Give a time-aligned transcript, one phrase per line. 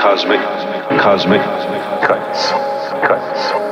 [0.00, 0.40] cosmic,
[1.00, 1.42] cosmic
[2.02, 2.50] cuts,
[3.06, 3.71] cuts.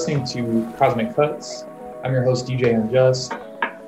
[0.00, 1.66] Listening to Cosmic Cuts.
[2.02, 3.34] I'm your host, DJ Unjust.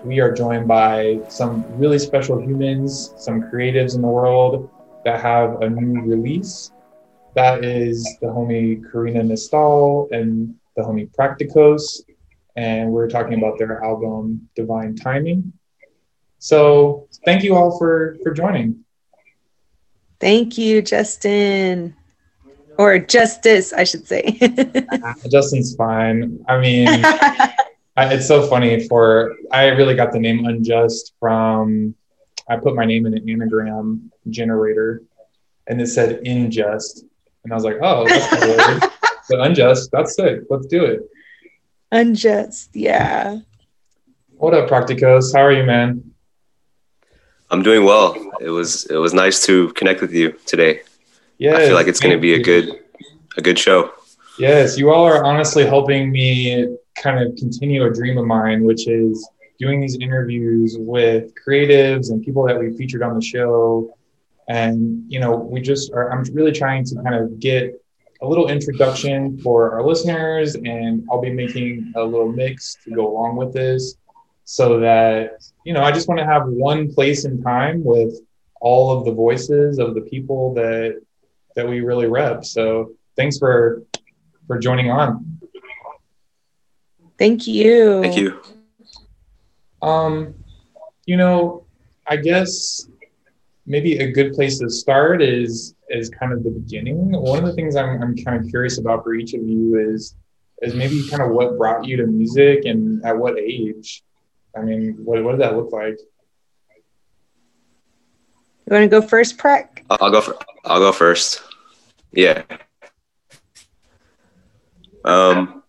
[0.04, 4.68] We are joined by some really special humans, some creatives in the world
[5.06, 6.70] that have a new release.
[7.34, 12.02] That is the homie Karina Nistal and the homie Practicos.
[12.56, 15.50] And we're talking about their album Divine Timing.
[16.40, 18.84] So thank you all for for joining.
[20.20, 21.96] Thank you, Justin
[22.78, 24.38] or justice, I should say.
[25.30, 26.44] Justin's fine.
[26.48, 26.88] I mean,
[27.96, 28.86] I, it's so funny.
[28.88, 31.94] For I really got the name unjust from
[32.48, 35.02] I put my name in an anagram generator,
[35.66, 37.04] and it said unjust,
[37.44, 38.44] and I was like, oh, that's
[38.80, 38.92] weird.
[39.28, 40.40] but unjust, that's sick.
[40.50, 41.00] Let's do it.
[41.90, 43.38] Unjust, yeah.
[44.36, 45.34] What up, Practicos?
[45.34, 46.12] How are you, man?
[47.50, 48.16] I'm doing well.
[48.40, 50.80] It was it was nice to connect with you today.
[51.42, 52.84] Yeah, I feel like it's going to be a good
[53.36, 53.92] a good show.
[54.38, 58.86] Yes, you all are honestly helping me kind of continue a dream of mine, which
[58.86, 59.28] is
[59.58, 63.92] doing these interviews with creatives and people that we featured on the show.
[64.48, 66.12] And you know, we just are.
[66.12, 67.74] I'm really trying to kind of get
[68.20, 73.10] a little introduction for our listeners, and I'll be making a little mix to go
[73.10, 73.96] along with this,
[74.44, 78.14] so that you know, I just want to have one place in time with
[78.60, 81.02] all of the voices of the people that
[81.56, 82.44] that we really rep.
[82.44, 83.82] So thanks for
[84.46, 85.40] for joining on.
[87.18, 88.02] Thank you.
[88.02, 88.42] Thank you.
[89.80, 90.34] Um,
[91.06, 91.64] you know,
[92.06, 92.88] I guess
[93.66, 97.12] maybe a good place to start is is kind of the beginning.
[97.12, 100.16] One of the things I'm I'm kind of curious about for each of you is
[100.62, 104.02] is maybe kind of what brought you to music and at what age.
[104.56, 105.98] I mean, what what did that look like?
[108.66, 109.68] You want to go first, Prek?
[109.90, 110.20] I'll go.
[110.20, 111.42] For, I'll go first.
[112.12, 112.42] Yeah.
[115.04, 115.62] Um,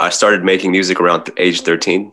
[0.00, 2.12] I started making music around age 13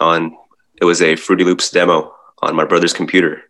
[0.00, 0.36] on,
[0.80, 3.42] it was a Fruity Loops demo on my brother's computer.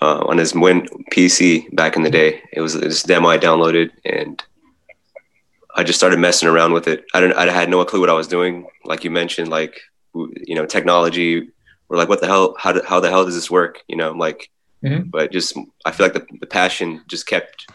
[0.00, 3.90] Uh, on his Win PC back in the day, it was this demo I downloaded,
[4.04, 4.42] and
[5.76, 7.04] I just started messing around with it.
[7.14, 8.66] I didn't, I had no clue what I was doing.
[8.84, 9.80] Like you mentioned, like
[10.14, 11.48] you know, technology.
[11.88, 12.56] We're like, what the hell?
[12.58, 13.82] How, how the hell does this work?
[13.86, 14.50] You know, like,
[14.82, 15.08] mm-hmm.
[15.10, 17.66] but just I feel like the, the passion just kept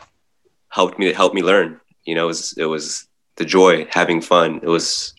[0.69, 1.79] helped me to help me learn.
[2.05, 4.59] You know, it was it was the joy, having fun.
[4.63, 5.13] It was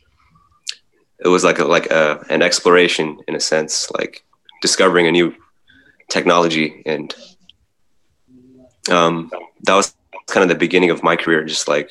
[1.25, 4.25] it was like a, like a, an exploration in a sense, like
[4.63, 5.35] discovering a new
[6.09, 7.15] technology, and
[8.91, 9.31] um,
[9.63, 9.95] that was
[10.27, 11.45] kind of the beginning of my career.
[11.45, 11.91] Just like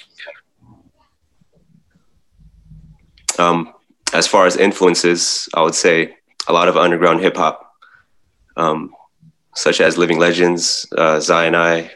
[3.38, 3.74] um,
[4.14, 6.16] as far as influences, I would say
[6.48, 7.74] a lot of underground hip hop,
[8.56, 8.94] um,
[9.57, 11.89] such as Living Legends, uh, Zion I,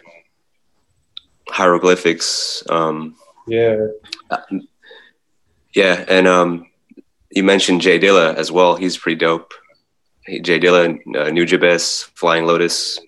[1.47, 2.63] hieroglyphics.
[2.67, 3.15] Um,
[3.47, 3.85] yeah.
[5.75, 6.67] Yeah, and um,
[7.29, 8.75] you mentioned Jay Dilla as well.
[8.75, 9.53] He's pretty dope.
[10.27, 12.99] Jay Dilla, uh, Nujabes, Flying Lotus.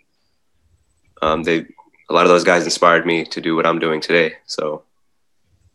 [1.23, 1.65] Um, they
[2.09, 4.35] a lot of those guys inspired me to do what I'm doing today.
[4.45, 4.83] So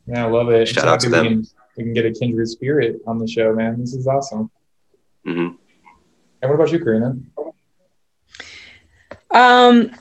[0.06, 0.68] yeah, I love it.
[0.68, 1.24] Shout out to we them.
[1.24, 1.46] Can,
[1.76, 3.80] we can get a kindred spirit on the show, man.
[3.80, 4.50] This is awesome.
[5.26, 5.56] Mm-hmm.
[6.42, 7.16] And what about you, Karina?
[9.38, 9.92] Um,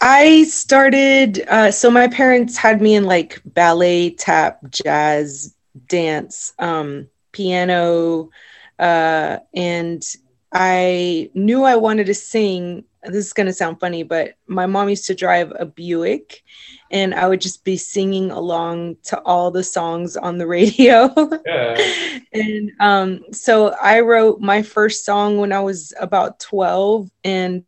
[0.00, 5.52] I started, uh, so my parents had me in like ballet, tap, jazz,
[5.88, 8.30] dance, um, piano,
[8.78, 10.04] uh, and
[10.52, 12.84] I knew I wanted to sing.
[13.02, 16.44] This is going to sound funny, but my mom used to drive a Buick
[16.92, 21.12] and I would just be singing along to all the songs on the radio.
[21.44, 22.20] Yeah.
[22.32, 27.64] and um, so I wrote my first song when I was about 12 and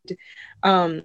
[0.62, 1.02] um,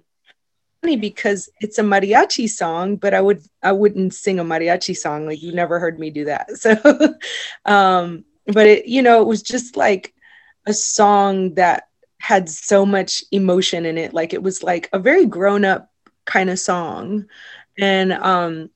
[0.82, 5.26] funny because it's a mariachi song, but I would I wouldn't sing a mariachi song.
[5.26, 6.48] Like you never heard me do that.
[6.56, 6.76] So
[7.64, 10.14] um, but it, you know, it was just like
[10.66, 14.14] a song that had so much emotion in it.
[14.14, 15.90] Like it was like a very grown-up
[16.24, 17.26] kind of song.
[17.78, 18.70] And um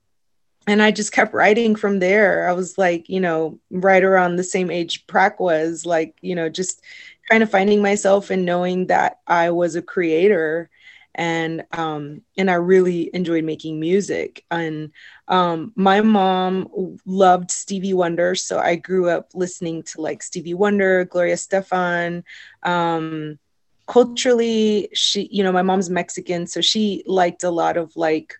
[0.66, 2.48] and I just kept writing from there.
[2.48, 6.48] I was like, you know, right around the same age Prak was, like, you know,
[6.48, 6.82] just
[7.30, 10.68] kind of finding myself and knowing that I was a creator
[11.14, 14.44] and um, and I really enjoyed making music.
[14.50, 14.92] And
[15.28, 21.04] um, my mom loved Stevie Wonder, so I grew up listening to like Stevie Wonder,
[21.04, 22.22] Gloria Estefan.
[22.62, 23.38] Um,
[23.86, 28.34] culturally, she, you know, my mom's Mexican, so she liked a lot of like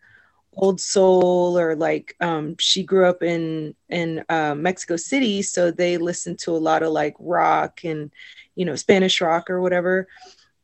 [0.55, 5.97] old soul or like um, she grew up in in uh, Mexico City, so they
[5.97, 8.13] listened to a lot of like rock and
[8.61, 10.07] you know Spanish rock or whatever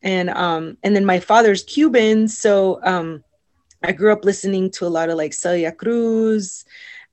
[0.02, 3.24] and um and then my father's Cuban, so um
[3.82, 6.64] I grew up listening to a lot of like Celia Cruz,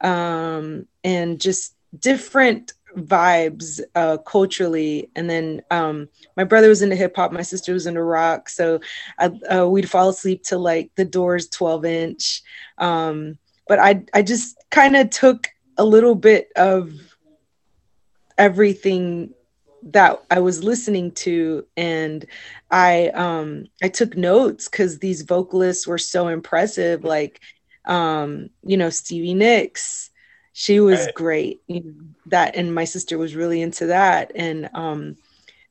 [0.01, 5.09] um, and just different vibes uh, culturally.
[5.15, 8.49] And then um, my brother was into hip hop, my sister was into rock.
[8.49, 8.79] So
[9.19, 12.41] I, uh, we'd fall asleep to like the Doors 12 inch.
[12.77, 13.37] Um,
[13.67, 15.47] but I, I just kind of took
[15.77, 16.93] a little bit of
[18.37, 19.33] everything
[19.91, 22.25] that I was listening to and
[22.71, 27.39] I um I took notes cuz these vocalists were so impressive like
[27.85, 30.09] um you know Stevie Nicks
[30.53, 31.13] she was right.
[31.13, 31.93] great you know,
[32.27, 35.15] that and my sister was really into that and um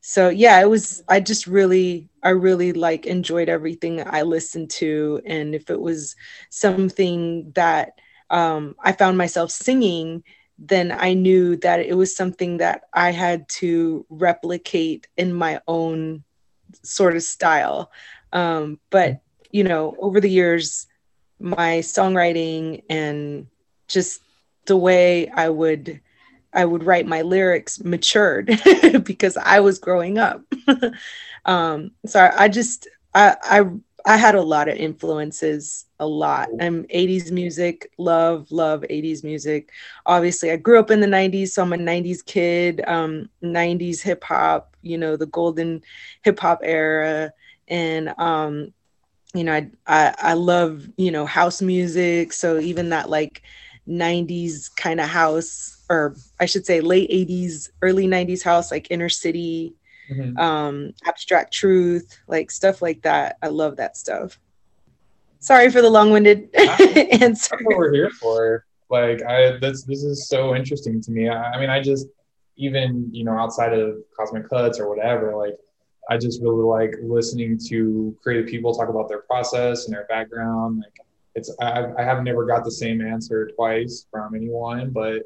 [0.00, 5.20] so yeah it was i just really i really like enjoyed everything i listened to
[5.26, 6.16] and if it was
[6.50, 7.88] something that
[8.30, 10.22] um, i found myself singing
[10.58, 16.22] then i knew that it was something that i had to replicate in my own
[16.82, 17.90] sort of style
[18.32, 20.86] um, but you know over the years
[21.42, 23.46] my songwriting and
[23.88, 24.22] just
[24.66, 26.00] the way I would
[26.54, 28.46] I would write my lyrics matured
[29.04, 30.42] because I was growing up.
[31.46, 33.64] um, so I, I just I, I
[34.06, 36.48] I had a lot of influences, a lot.
[36.60, 39.70] I'm 80s music, love, love 80s music.
[40.06, 44.24] Obviously, I grew up in the 90s, so I'm a 90s kid, um, 90s hip
[44.24, 45.82] hop, you know, the golden
[46.22, 47.32] hip hop era.
[47.68, 48.72] And, um,
[49.34, 52.32] you know, I, I, I love, you know, house music.
[52.32, 53.42] So even that like
[53.86, 59.08] 90s kind of house, or I should say late 80s, early 90s house, like inner
[59.08, 59.74] city,
[60.10, 60.36] mm-hmm.
[60.38, 63.36] um, abstract truth, like stuff like that.
[63.42, 64.38] I love that stuff.
[65.38, 67.18] Sorry for the long-winded answer.
[67.18, 68.64] That's what we're here for.
[68.90, 71.28] Like, I this this is so interesting to me.
[71.28, 72.06] I, I mean, I just
[72.56, 75.56] even you know outside of Cosmic Cuts or whatever, like
[76.10, 80.82] I just really like listening to creative people talk about their process and their background.
[80.84, 80.96] Like
[81.34, 85.22] it's I, I have never got the same answer twice from anyone, but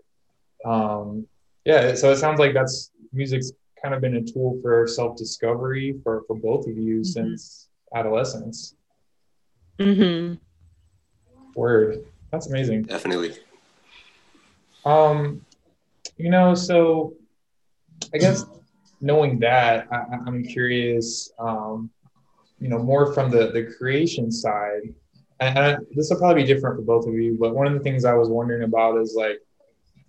[0.64, 1.26] um,
[1.64, 1.94] yeah.
[1.94, 3.52] So it sounds like that's music's
[3.82, 7.02] kind of been a tool for self discovery for for both of you mm-hmm.
[7.02, 8.74] since adolescence.
[9.78, 10.34] Mm-hmm.
[11.54, 12.04] Word.
[12.30, 12.82] That's amazing.
[12.82, 13.34] Definitely.
[14.84, 15.44] Um,
[16.16, 17.14] you know, so
[18.14, 18.44] I guess
[19.00, 21.30] knowing that, I, am curious.
[21.38, 21.90] Um,
[22.58, 24.94] you know, more from the the creation side
[25.40, 27.80] and I, this will probably be different for both of you, but one of the
[27.80, 29.40] things I was wondering about is like,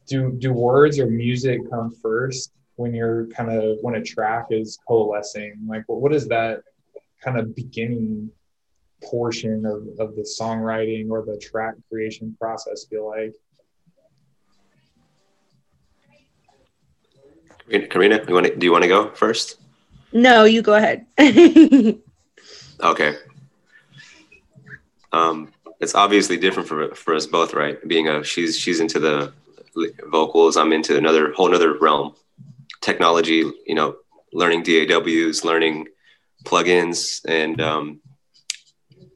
[0.07, 4.79] do do words or music come first when you're kind of when a track is
[4.87, 5.57] coalescing?
[5.67, 6.61] Like, what, what is that
[7.21, 8.31] kind of beginning
[9.03, 13.33] portion of, of the songwriting or the track creation process feel like?
[17.89, 19.59] Karina, you want to, do you want to go first?
[20.13, 21.05] No, you go ahead.
[22.79, 23.17] okay
[25.11, 27.85] um, it's obviously different for for us both, right?
[27.87, 29.33] Being a she's she's into the
[30.05, 32.15] vocals, I'm into another whole another realm,
[32.87, 33.39] technology.
[33.69, 33.89] You know,
[34.33, 35.87] learning DAWs, learning
[36.45, 38.01] plugins, and um,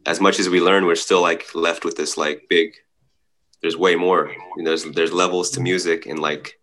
[0.05, 2.67] as much as we learn, we're still like left with this like big.
[3.61, 4.21] There's way more.
[4.57, 6.59] You know, there's there's levels to music and like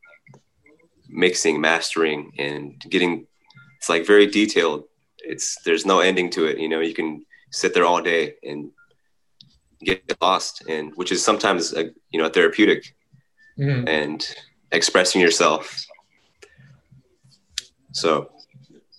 [1.08, 2.62] mixing, mastering, and
[2.92, 3.26] getting.
[3.78, 4.84] It's like very detailed.
[5.32, 6.58] It's there's no ending to it.
[6.58, 8.70] You know, you can sit there all day and
[9.80, 12.82] get lost and which is sometimes a, you know therapeutic
[13.58, 13.86] mm-hmm.
[13.86, 14.18] and
[14.72, 15.86] expressing yourself
[18.00, 18.30] so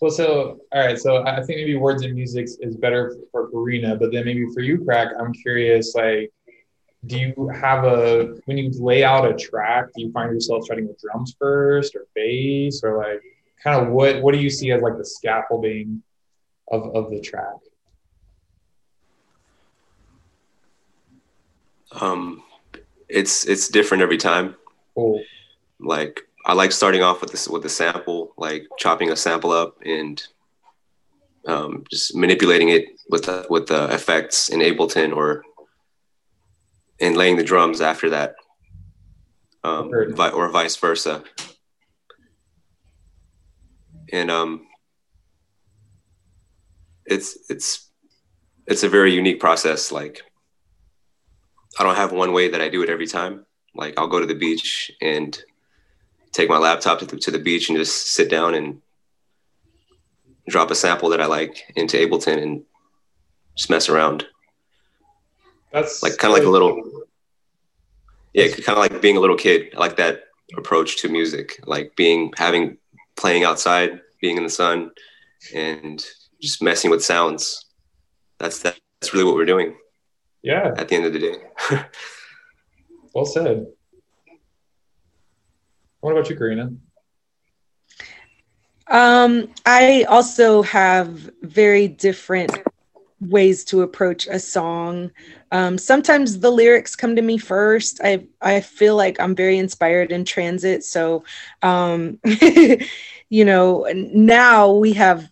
[0.02, 3.96] well so all right so i think maybe words and music is better for karina
[3.96, 6.32] but then maybe for you crack i'm curious like
[7.06, 10.88] do you have a when you lay out a track do you find yourself starting
[10.88, 13.22] with drums first or bass or like
[13.64, 16.02] kind of what what do you see as like the scaffolding
[16.72, 17.56] of of the track
[21.92, 22.44] Um,
[23.08, 24.56] it's it's different every time.
[24.96, 25.24] Cool.
[25.80, 29.78] Like I like starting off with this with the sample, like chopping a sample up
[29.86, 30.22] and
[31.46, 35.44] um, just manipulating it with the, with the effects in Ableton or
[37.02, 38.36] and laying the drums after that,
[39.64, 41.24] um, or vice versa.
[44.12, 44.68] And um,
[47.06, 47.90] it's it's
[48.68, 49.92] it's a very unique process.
[49.92, 50.22] Like
[51.78, 53.46] I don't have one way that I do it every time.
[53.76, 55.38] Like I'll go to the beach and
[56.32, 58.82] take my laptop to the, to the beach and just sit down and
[60.48, 62.64] drop a sample that I like into Ableton and
[63.56, 64.26] just mess around.
[65.72, 66.82] That's like kind of like a little,
[68.34, 69.74] yeah, kind of like being a little kid.
[69.76, 70.24] I like that
[70.58, 72.78] approach to music, like being having
[73.16, 74.92] playing outside, being in the sun,
[75.54, 76.04] and
[76.42, 77.66] just messing with sounds.
[78.40, 79.76] That's that, that's really what we're doing.
[80.42, 80.74] Yeah.
[80.78, 81.36] At the end of the day.
[83.14, 83.68] well said.
[86.02, 86.72] What about you, Karina?
[88.88, 92.52] Um, I also have very different
[93.22, 95.12] ways to approach a song.
[95.52, 98.00] Um, sometimes the lyrics come to me first.
[98.04, 101.24] I I feel like I'm very inspired in transit, so
[101.62, 102.20] um,
[103.30, 105.30] you know now we have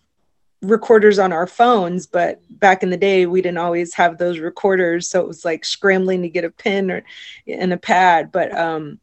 [0.60, 5.08] recorders on our phones, but back in the day we didn't always have those recorders,
[5.08, 7.04] so it was like scrambling to get a pen or
[7.46, 8.30] and a pad.
[8.30, 9.00] But um,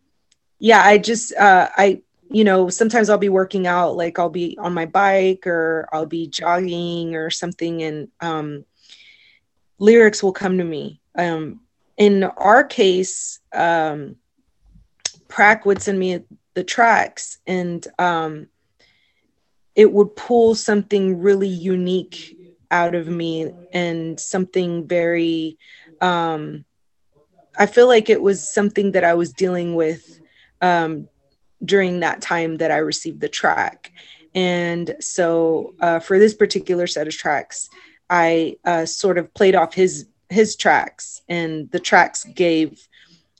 [0.65, 4.57] yeah, I just uh, I you know, sometimes I'll be working out, like I'll be
[4.59, 8.65] on my bike or I'll be jogging or something, and um,
[9.77, 10.99] lyrics will come to me.
[11.15, 11.59] Um,
[11.97, 14.15] in our case, um,
[15.65, 16.21] would send me
[16.55, 18.47] the tracks, and um,
[19.75, 22.35] it would pull something really unique
[22.71, 25.59] out of me and something very.
[26.01, 26.65] Um,
[27.55, 30.21] I feel like it was something that I was dealing with
[30.61, 31.07] um,
[31.63, 33.91] during that time that I received the track.
[34.33, 37.69] And so uh, for this particular set of tracks,
[38.09, 42.87] I uh, sort of played off his his tracks, and the tracks gave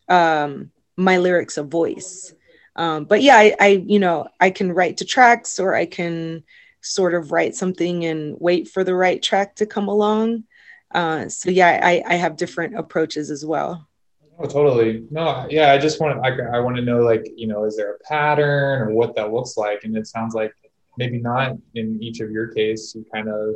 [0.07, 2.33] um, my lyrics a voice.
[2.75, 6.43] Um, but yeah, I, I you know I can write to tracks, or I can
[6.81, 10.43] sort of write something and wait for the right track to come along.
[10.91, 13.87] Uh, so yeah, I, I have different approaches as well.
[14.37, 15.05] Oh, totally.
[15.11, 17.77] No, yeah, I just want to, I, I want to know, like, you know, is
[17.77, 19.85] there a pattern or what that looks like?
[19.85, 20.53] And it sounds like
[20.97, 22.93] maybe not in each of your case.
[22.95, 23.55] You kind of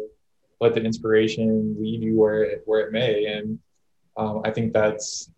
[0.62, 3.26] let the inspiration lead you where it, where it may.
[3.26, 3.60] And
[4.16, 5.30] um, I think that's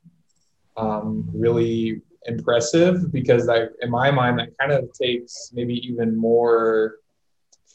[0.77, 6.98] um, really impressive because that, in my mind, that kind of takes maybe even more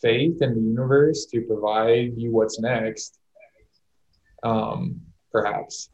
[0.01, 3.19] faith in the universe to provide you what's next,
[4.45, 5.01] um,
[5.33, 5.91] perhaps.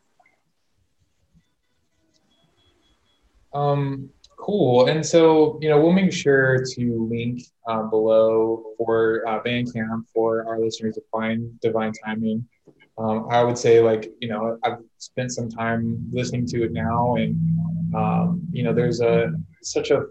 [3.55, 4.87] Um, cool.
[4.87, 10.47] And so, you know, we'll make sure to link uh, below for uh, Bandcamp for
[10.49, 12.47] our listeners to find Divine Timing.
[12.99, 17.15] Um, I would say, like, you know, I've spent some time listening to it now,
[17.17, 20.07] and um, you know, there's a such a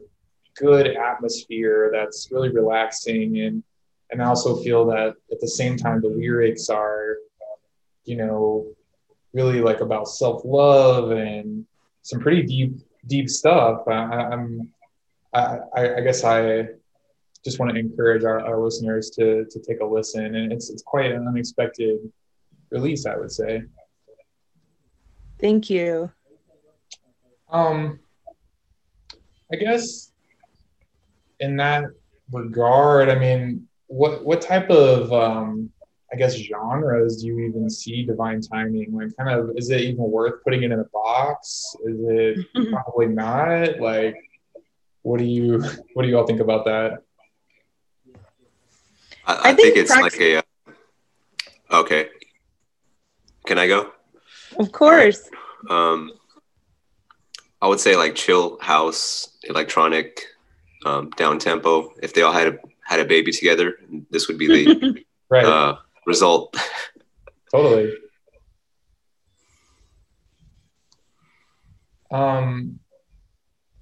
[0.56, 3.64] good atmosphere that's really relaxing, and
[4.10, 7.18] and I also feel that at the same time the lyrics are,
[8.04, 8.66] you know,
[9.34, 11.66] really like about self love and
[12.02, 12.74] some pretty deep
[13.08, 13.88] deep stuff.
[13.88, 14.70] I, am
[15.34, 16.68] I, I, guess I
[17.44, 20.84] just want to encourage our, our listeners to to take a listen, and it's it's
[20.84, 22.00] quite an unexpected
[22.70, 23.64] release, I would say.
[25.40, 26.12] Thank you.
[27.50, 28.00] Um,
[29.52, 30.12] I guess
[31.40, 31.86] in that
[32.32, 35.72] regard, I mean, what what type of um,
[36.14, 38.94] I guess genres do you even see divine timing?
[38.94, 41.76] Like, kind of, is it even worth putting it in a box?
[41.86, 43.80] Is it probably not?
[43.80, 44.18] Like,
[45.04, 47.04] what do you what do you all think about that?
[49.26, 50.38] I, I, I think, think, it's like a.
[50.38, 50.42] Uh,
[51.72, 52.10] okay,
[53.46, 53.92] can I go?
[54.60, 55.30] Of course.
[55.70, 55.92] Right.
[55.92, 56.12] Um,
[57.62, 60.26] I would say like chill house, electronic,
[60.86, 61.94] um, down tempo.
[62.02, 63.76] If they all had a had a baby together,
[64.10, 65.46] this would be the right.
[65.46, 66.56] Uh, result.
[67.52, 67.94] totally.
[72.12, 72.80] Um,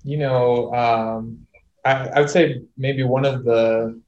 [0.04, 1.48] you know, um,
[1.84, 4.00] I, I would say maybe one of the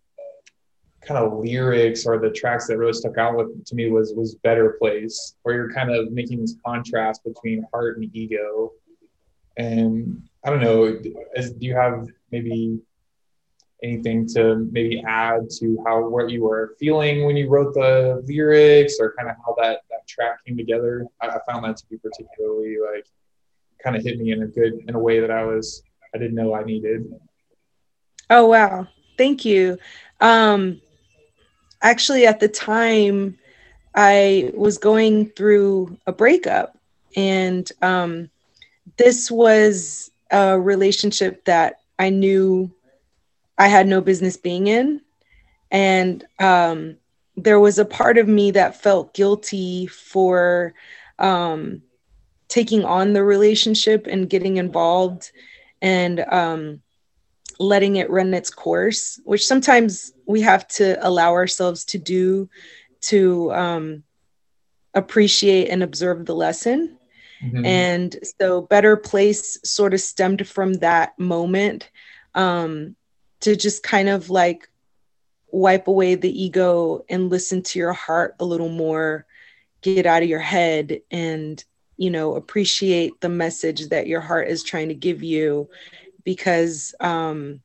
[1.01, 4.35] kind of lyrics or the tracks that really stuck out with to me was was
[4.35, 8.71] Better Place, where you're kind of making this contrast between heart and ego.
[9.57, 10.99] And I don't know,
[11.35, 12.79] is, do you have maybe
[13.83, 18.97] anything to maybe add to how what you were feeling when you wrote the lyrics
[18.99, 21.05] or kind of how that that track came together?
[21.21, 23.05] I, I, found that to be particularly like
[23.83, 25.81] kind of hit me in a good in a way that i was
[26.13, 27.11] i didn't know i needed.
[28.29, 28.87] Oh wow.
[29.17, 29.77] Thank you.
[30.19, 30.81] Um
[31.81, 33.37] actually at the time
[33.95, 36.77] i was going through a breakup
[37.15, 38.29] and um
[38.97, 42.71] this was a relationship that i knew
[43.61, 45.01] I had no business being in.
[45.69, 46.97] And um,
[47.37, 50.73] there was a part of me that felt guilty for
[51.19, 51.83] um,
[52.47, 55.31] taking on the relationship and getting involved
[55.79, 56.81] and um,
[57.59, 62.49] letting it run its course, which sometimes we have to allow ourselves to do
[63.01, 64.03] to um,
[64.95, 66.97] appreciate and observe the lesson.
[67.43, 67.63] Mm-hmm.
[67.63, 71.91] And so, Better Place sort of stemmed from that moment.
[72.33, 72.95] Um,
[73.41, 74.69] to just kind of like
[75.51, 79.25] wipe away the ego and listen to your heart a little more
[79.81, 81.63] get out of your head and
[81.97, 85.69] you know appreciate the message that your heart is trying to give you
[86.23, 87.59] because um,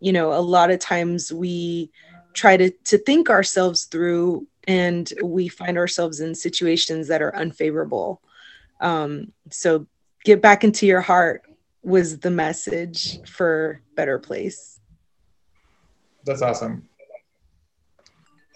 [0.00, 1.90] you know a lot of times we
[2.34, 8.22] try to to think ourselves through and we find ourselves in situations that are unfavorable.
[8.80, 9.86] Um, so
[10.24, 11.42] get back into your heart
[11.82, 14.71] was the message for better place
[16.24, 16.88] that's awesome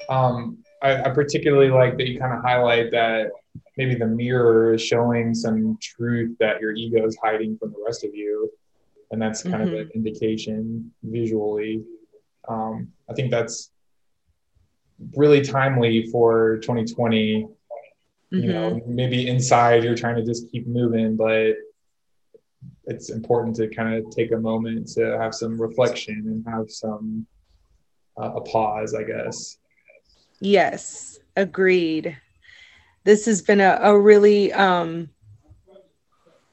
[0.09, 3.31] um, I, I particularly like that you kind of highlight that
[3.77, 8.05] maybe the mirror is showing some truth that your ego is hiding from the rest
[8.05, 8.51] of you
[9.11, 9.75] and that's kind mm-hmm.
[9.75, 11.83] of an indication visually
[12.49, 13.71] um, i think that's
[15.15, 18.37] really timely for 2020 mm-hmm.
[18.37, 18.95] you know mm-hmm.
[18.95, 21.55] maybe inside you're trying to just keep moving but
[22.87, 27.27] it's important to kind of take a moment to have some reflection and have some
[28.21, 29.59] uh, a pause i guess
[30.41, 32.17] yes agreed
[33.05, 35.09] this has been a, a really um,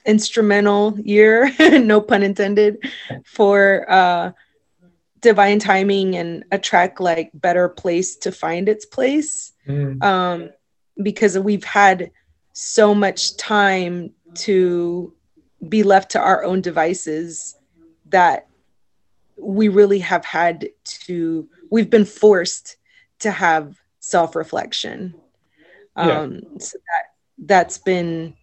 [0.05, 2.77] instrumental year, no pun intended,
[3.25, 4.31] for uh,
[5.19, 9.53] divine timing and a track like Better Place to find its place.
[9.67, 10.03] Mm.
[10.03, 10.49] Um,
[11.01, 12.11] because we've had
[12.53, 15.13] so much time to
[15.67, 17.55] be left to our own devices
[18.09, 18.47] that
[19.37, 22.77] we really have had to, we've been forced
[23.19, 25.13] to have self reflection
[25.95, 26.39] um yeah.
[26.59, 27.05] so that
[27.45, 28.33] that's been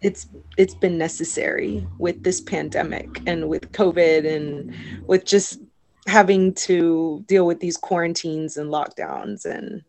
[0.00, 4.74] it's it's been necessary with this pandemic and with covid and
[5.06, 5.60] with just
[6.06, 9.82] having to deal with these quarantines and lockdowns and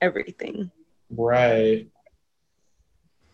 [0.00, 0.70] everything.
[1.10, 1.86] Right.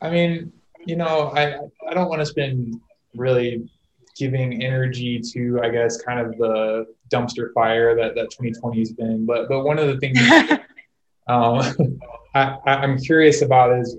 [0.00, 0.52] I mean
[0.86, 1.54] you know i
[1.88, 2.78] i don't want to spend
[3.14, 3.70] really
[4.16, 9.26] giving energy to i guess kind of the dumpster fire that that 2020 has been.
[9.26, 10.18] But but one of the things
[11.28, 11.98] um,
[12.34, 13.96] I, I'm curious about is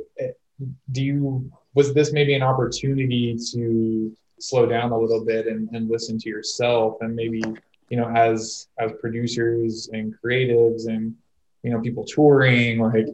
[0.92, 5.90] do you was this maybe an opportunity to slow down a little bit and, and
[5.90, 7.42] listen to yourself and maybe
[7.90, 11.16] you know as as producers and creatives and
[11.64, 13.08] you know people touring like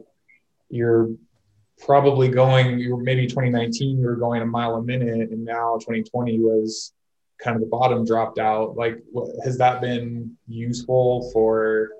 [0.70, 1.10] you're
[1.84, 6.38] probably going you're maybe 2019 you were going a mile a minute and now 2020
[6.38, 6.92] was
[7.42, 9.02] kind of the bottom dropped out like
[9.44, 11.90] has that been useful for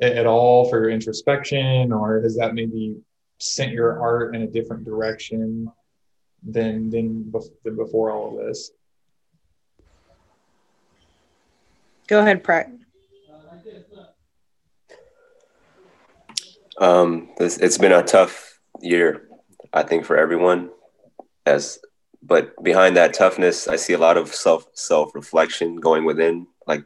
[0.00, 2.96] at all for your introspection, or has that maybe
[3.38, 5.70] sent your art in a different direction
[6.42, 7.32] than than,
[7.64, 8.70] than before all of this?
[12.06, 12.72] Go ahead, Pratt.
[16.80, 18.47] Um, this, it's been a tough
[18.80, 19.28] year,
[19.72, 20.70] I think, for everyone.
[21.46, 21.78] As
[22.22, 26.46] but behind that toughness, I see a lot of self self reflection going within.
[26.66, 26.84] Like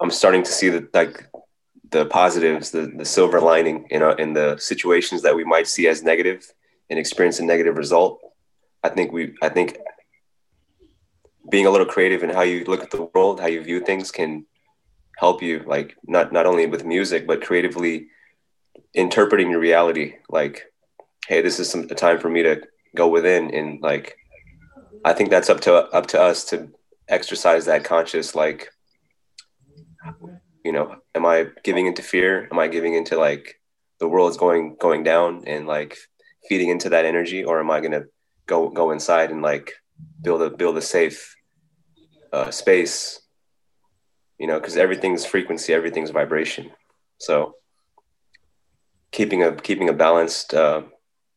[0.00, 1.26] I'm starting to see that like
[1.90, 5.88] the positives, the, the silver lining in, our, in the situations that we might see
[5.88, 6.52] as negative
[6.88, 8.20] and experience a negative result.
[8.82, 9.78] I think we, I think
[11.50, 14.10] being a little creative in how you look at the world, how you view things
[14.10, 14.46] can
[15.18, 18.08] help you like not, not only with music, but creatively
[18.94, 20.14] interpreting your reality.
[20.28, 20.66] Like,
[21.26, 22.62] Hey, this is some a time for me to
[22.96, 24.16] go within and like,
[25.04, 26.70] I think that's up to, up to us to
[27.08, 28.68] exercise that conscious, like,
[30.64, 33.60] you know am i giving into fear am i giving into like
[33.98, 35.96] the world's going going down and like
[36.48, 38.04] feeding into that energy or am i going to
[38.46, 39.72] go go inside and like
[40.22, 41.36] build a build a safe
[42.32, 43.20] uh, space
[44.38, 46.70] you know because everything's frequency everything's vibration
[47.18, 47.54] so
[49.12, 50.82] keeping a keeping a balanced uh,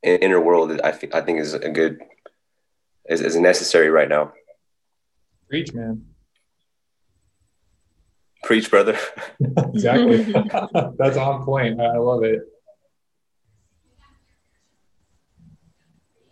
[0.03, 1.99] inner world i think i think is a good
[3.09, 4.31] is, is necessary right now
[5.49, 6.13] Preach, man
[8.43, 8.97] Preach, brother.
[9.39, 10.17] exactly.
[10.97, 11.79] That's on point.
[11.79, 12.41] I love it.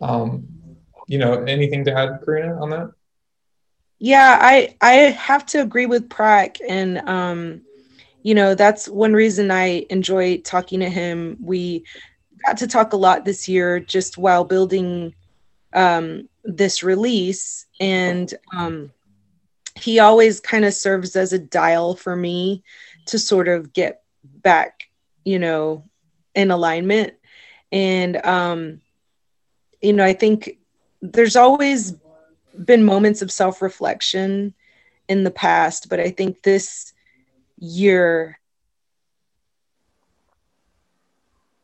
[0.00, 0.46] Um,
[1.06, 2.92] you know, anything to add, Karina, on that?
[3.98, 7.62] Yeah, I I have to agree with Prak, and um,
[8.22, 11.36] you know that's one reason I enjoy talking to him.
[11.40, 11.84] We
[12.46, 15.14] got to talk a lot this year, just while building
[15.72, 18.92] um, this release, and um,
[19.74, 22.62] he always kind of serves as a dial for me
[23.06, 24.88] to sort of get back,
[25.24, 25.84] you know,
[26.34, 27.14] in alignment.
[27.70, 28.80] And, um,
[29.80, 30.58] you know, I think
[31.00, 31.94] there's always
[32.64, 34.54] been moments of self reflection
[35.08, 36.91] in the past, but I think this
[37.62, 38.38] year,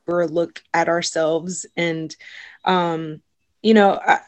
[0.07, 2.17] or look at ourselves and
[2.65, 3.21] um
[3.63, 4.21] you know I,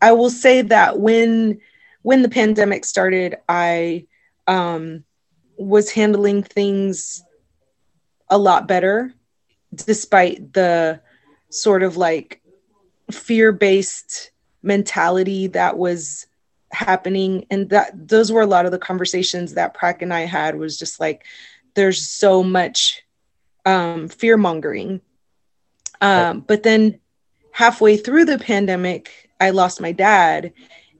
[0.00, 1.60] I will say that when
[2.02, 4.06] when the pandemic started, I
[4.46, 5.04] um,
[5.56, 7.22] was handling things
[8.30, 9.12] a lot better,
[9.74, 11.00] despite the
[11.50, 12.40] sort of like
[13.10, 14.30] fear based
[14.62, 16.26] mentality that was
[16.72, 17.46] happening.
[17.50, 20.78] And that those were a lot of the conversations that Prak and I had was
[20.78, 21.24] just like
[21.74, 23.02] there's so much
[23.64, 25.00] um, fear mongering
[26.00, 27.00] um, but then
[27.52, 30.52] halfway through the pandemic I lost my dad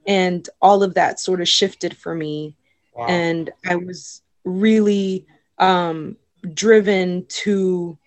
[0.05, 2.55] and all of that sort of shifted for me.
[2.95, 3.05] Wow.
[3.07, 5.25] and I was really
[5.57, 6.17] um,
[6.53, 7.97] driven to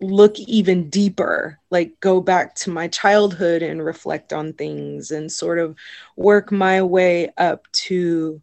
[0.00, 5.58] look even deeper, like go back to my childhood and reflect on things and sort
[5.58, 5.74] of
[6.16, 8.40] work my way up to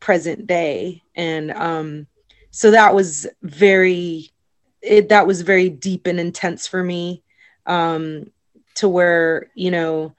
[0.00, 1.02] present day.
[1.14, 2.06] And um,
[2.50, 4.30] so that was very,
[4.80, 7.22] it, that was very deep and intense for me
[7.66, 8.30] um,
[8.76, 10.14] to where, you know,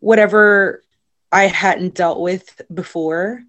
[0.00, 0.82] whatever
[1.30, 3.42] I hadn't dealt with before,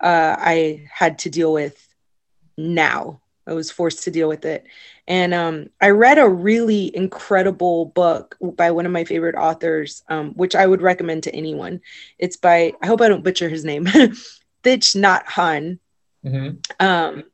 [0.00, 1.86] uh, I had to deal with
[2.56, 3.20] now.
[3.46, 4.66] I was forced to deal with it.
[5.08, 10.32] And um, I read a really incredible book by one of my favorite authors, um,
[10.34, 11.80] which I would recommend to anyone.
[12.18, 13.84] It's by, I hope I don't butcher his name,
[14.64, 15.78] Thich Nhat Hanh.
[16.24, 16.56] Mm-hmm.
[16.84, 17.24] Um,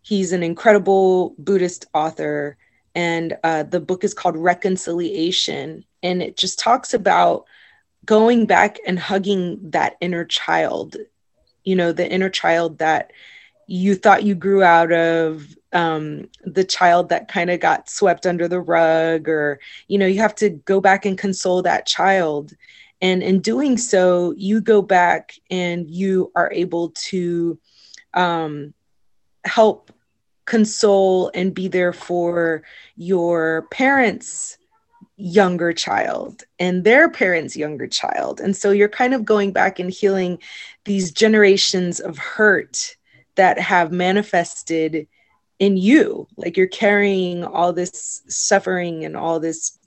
[0.00, 2.56] he's an incredible Buddhist author.
[2.94, 5.84] And uh, the book is called Reconciliation.
[6.02, 7.44] And it just talks about
[8.04, 10.96] going back and hugging that inner child,
[11.62, 13.12] you know, the inner child that
[13.68, 18.46] you thought you grew out of um, the child that kind of got swept under
[18.48, 19.58] the rug or
[19.88, 22.52] you know you have to go back and console that child.
[23.00, 27.58] And in doing so you go back and you are able to
[28.14, 28.74] um,
[29.44, 29.90] help
[30.44, 32.62] console and be there for
[32.96, 34.58] your parents
[35.16, 38.40] younger child and their parents younger child.
[38.40, 40.38] And so you're kind of going back and healing
[40.84, 42.96] these generations of hurt
[43.36, 45.06] that have manifested
[45.62, 49.78] in you like you're carrying all this suffering and all this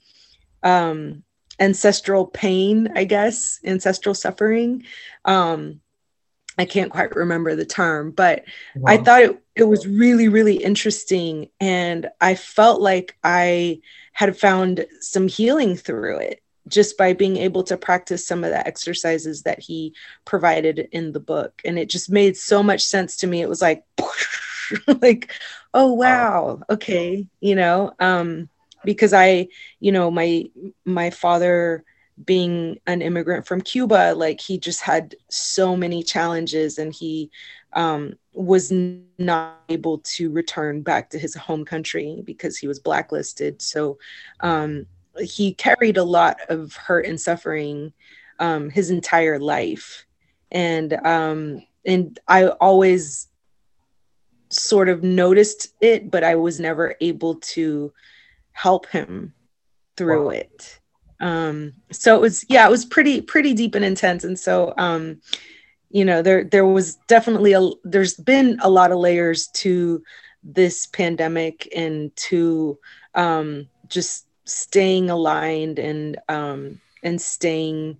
[0.62, 1.22] um
[1.60, 4.82] ancestral pain i guess ancestral suffering
[5.26, 5.78] um
[6.56, 8.42] i can't quite remember the term but
[8.74, 8.90] wow.
[8.90, 13.78] i thought it, it was really really interesting and i felt like i
[14.12, 18.66] had found some healing through it just by being able to practice some of the
[18.66, 23.26] exercises that he provided in the book and it just made so much sense to
[23.26, 23.84] me it was like
[25.00, 25.32] like
[25.74, 26.60] oh wow.
[26.70, 27.26] okay.
[27.40, 28.48] You know um
[28.84, 29.48] because i
[29.80, 30.44] you know my
[30.84, 31.82] my father
[32.24, 37.30] being an immigrant from cuba like he just had so many challenges and he
[37.76, 38.72] um, was
[39.18, 43.60] not able to return back to his home country because he was blacklisted.
[43.60, 43.98] So
[44.40, 44.86] um,
[45.20, 47.92] he carried a lot of hurt and suffering
[48.38, 50.06] um, his entire life,
[50.50, 53.28] and um, and I always
[54.48, 57.92] sort of noticed it, but I was never able to
[58.52, 59.34] help him
[59.96, 60.30] through wow.
[60.30, 60.80] it.
[61.20, 65.20] Um, so it was yeah, it was pretty pretty deep and intense, and so um,
[65.90, 70.02] you know there there was definitely a there's been a lot of layers to
[70.42, 72.78] this pandemic and to
[73.14, 77.98] um, just staying aligned and um, and staying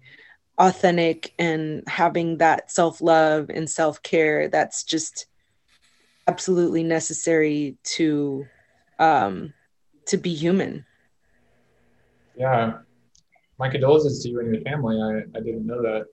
[0.59, 5.27] authentic and having that self-love and self-care that's just
[6.27, 8.47] absolutely necessary to
[8.99, 9.53] um
[10.07, 10.85] to be human.
[12.37, 12.79] Yeah.
[13.59, 15.01] My condolences to you and your family.
[15.01, 16.07] I, I didn't know that.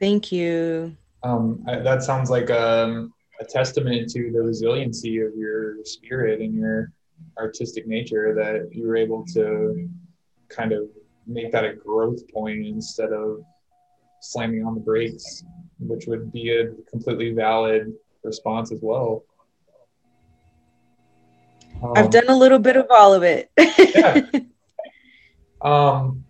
[0.00, 0.96] Thank you.
[1.22, 6.54] Um I, that sounds like um, a testament to the resiliency of your spirit and
[6.54, 6.92] your
[7.38, 9.88] artistic nature that you were able to
[10.48, 10.84] kind of
[11.26, 13.40] make that a growth point instead of
[14.20, 15.44] slamming on the brakes,
[15.78, 17.92] which would be a completely valid
[18.26, 19.24] response as well.
[21.82, 23.50] Um, I've done a little bit of all of it.
[23.58, 24.22] yeah.
[25.62, 26.22] Um,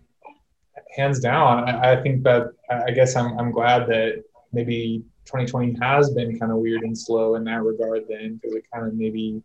[0.95, 6.11] hands down, I, I think that I guess I'm I'm glad that maybe 2020 has
[6.11, 8.05] been kind of weird and slow in that regard.
[8.09, 9.43] Then because it kind of maybe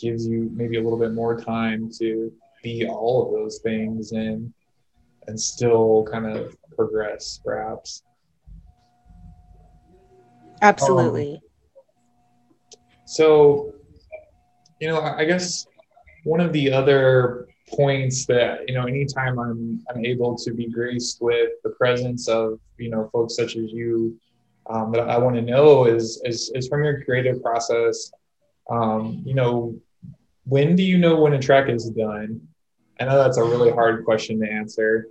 [0.00, 4.52] gives you maybe a little bit more time to be all of those things and
[5.26, 8.02] and still kind of progress perhaps
[10.62, 11.40] absolutely um,
[13.10, 13.74] so
[14.80, 15.66] you know i guess
[16.24, 21.20] one of the other points that you know anytime i'm i'm able to be graced
[21.20, 24.18] with the presence of you know folks such as you
[24.68, 28.12] um, that i want to know is, is is from your creative process
[28.70, 29.74] um, you know
[30.44, 32.40] when do you know when a track is done?
[32.98, 35.06] I know that's a really hard question to answer,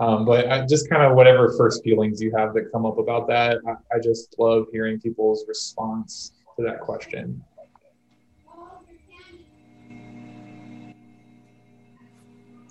[0.00, 3.28] um, but I, just kind of whatever first feelings you have that come up about
[3.28, 3.58] that.
[3.66, 7.42] I, I just love hearing people's response to that question.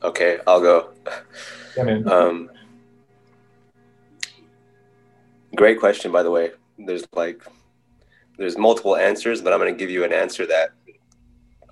[0.03, 0.91] Okay, I'll go.
[1.75, 1.99] Yeah.
[2.05, 2.49] Um,
[5.55, 6.51] Great question, by the way.
[6.77, 7.41] There's like,
[8.37, 10.69] there's multiple answers, but I'm going to give you an answer that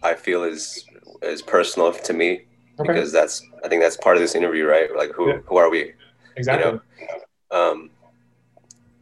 [0.01, 0.86] I feel is
[1.21, 2.45] is personal to me
[2.80, 2.93] Okay.
[2.93, 4.89] because that's I think that's part of this interview, right?
[4.95, 5.38] Like, who Yeah.
[5.45, 5.93] who are we?
[6.36, 6.71] exactly.
[6.71, 7.08] you
[7.56, 7.91] Um,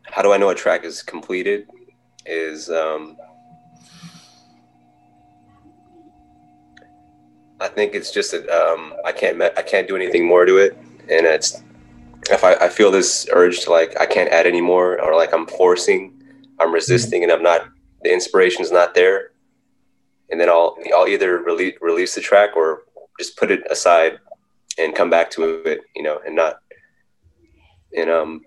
[0.03, 1.67] how do I know a track is completed?
[2.25, 3.17] Is um,
[7.59, 10.77] I think it's just that um, I can't I can't do anything more to it,
[11.09, 11.61] and it's
[12.29, 15.33] if I, I feel this urge to like I can't add any more or like
[15.33, 16.21] I'm forcing,
[16.59, 17.67] I'm resisting, and I'm not
[18.03, 19.31] the inspiration's not there,
[20.29, 22.83] and then I'll I'll either release release the track or
[23.19, 24.19] just put it aside
[24.77, 26.59] and come back to it, you know, and not
[27.95, 28.41] and um,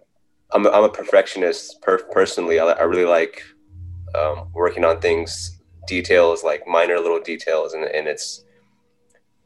[0.52, 2.58] I'm a, I'm a perfectionist per- personally.
[2.58, 3.42] I, I really like
[4.16, 8.44] um, working on things, details like minor little details, and, and it's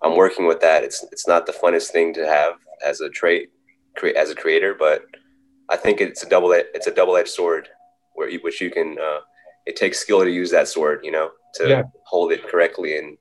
[0.02, 0.84] I'm working with that.
[0.84, 2.54] It's it's not the funnest thing to have
[2.84, 3.50] as a trait,
[3.96, 5.04] create as a creator, but
[5.68, 7.68] I think it's a double it's a double edged sword,
[8.14, 9.20] where you, which you can uh,
[9.66, 11.82] it takes skill to use that sword, you know, to Yeah.
[12.06, 13.18] hold it correctly and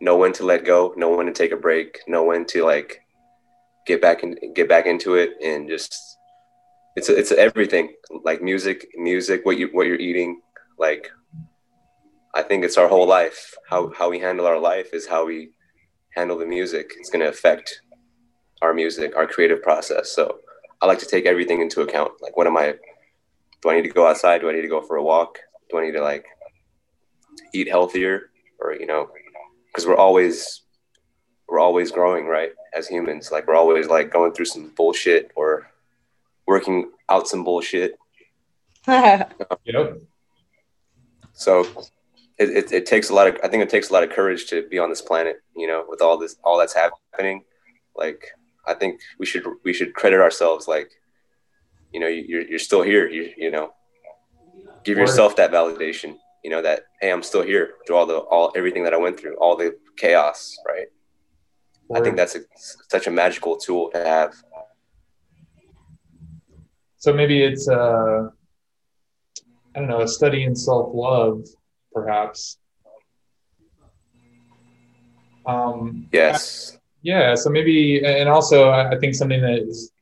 [0.00, 3.00] know when to let go, know when to take a break, know when to like
[3.86, 6.13] get back and get back into it and just
[6.96, 10.40] it's it's everything like music music what you what you're eating
[10.78, 11.10] like
[12.34, 13.54] i think it's our whole life.
[13.68, 15.50] How how we handle our life is how we
[16.16, 16.92] handle the music.
[16.98, 17.80] It's going to affect
[18.62, 20.12] our music our creative process.
[20.12, 20.38] So
[20.80, 22.12] i like to take everything into account.
[22.20, 22.74] Like what am i
[23.60, 24.40] do i need to go outside?
[24.40, 25.38] Do i need to go for a walk?
[25.70, 26.26] Do i need to like
[27.52, 28.30] eat healthier?
[28.60, 29.08] Or you know
[29.66, 30.62] because we're always
[31.48, 32.52] we're always growing right?
[32.74, 35.68] As humans like we're always like going through some bullshit or
[36.46, 37.96] working out some bullshit.
[38.86, 40.02] Yep.
[41.32, 41.60] so
[42.38, 44.46] it, it, it takes a lot of i think it takes a lot of courage
[44.46, 47.44] to be on this planet you know with all this all that's happening.
[47.96, 48.28] Like
[48.66, 50.90] i think we should we should credit ourselves like
[51.92, 53.72] you know you're, you're still here you, you know.
[54.84, 58.52] Give yourself that validation you know that hey i'm still here through all the all
[58.54, 60.88] everything that i went through all the chaos right?
[61.94, 62.40] I think that's a,
[62.88, 64.34] such a magical tool to have
[67.04, 68.32] So maybe it's a
[69.74, 71.46] I don't know, a study in self love,
[71.92, 72.58] perhaps.
[75.44, 77.34] Um, yes yeah.
[77.34, 79.92] So maybe, and also, I I think something that is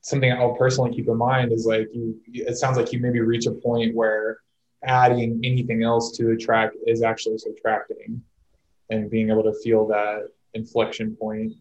[0.00, 2.20] something I'll personally keep in mind is like you.
[2.26, 4.38] It sounds like you maybe reach a point where
[4.84, 8.20] adding anything else to a track is actually subtracting,
[8.90, 11.52] and being able to feel that inflection point.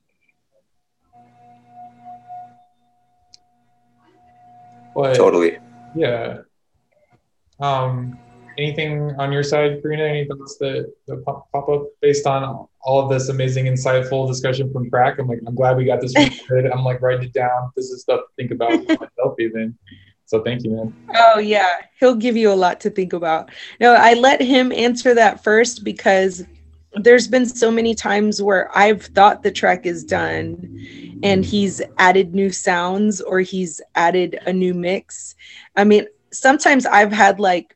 [5.00, 5.58] But, totally
[5.96, 6.40] Yeah.
[7.62, 8.20] Um,
[8.58, 10.04] anything on your side, Karina?
[10.04, 14.72] Any thoughts that, that pop, pop up based on all of this amazing, insightful discussion
[14.74, 15.18] from Prak?
[15.20, 16.72] I'm like, I'm glad we got this recorded.
[16.72, 17.72] I'm like writing it down.
[17.78, 19.78] This is stuff to think about for myself, even.
[20.26, 20.94] So thank you, man.
[21.16, 23.50] Oh yeah, he'll give you a lot to think about.
[23.80, 26.46] No, I let him answer that first because
[26.94, 32.34] there's been so many times where I've thought the track is done and he's added
[32.34, 35.36] new sounds or he's added a new mix.
[35.76, 37.76] I mean, sometimes I've had like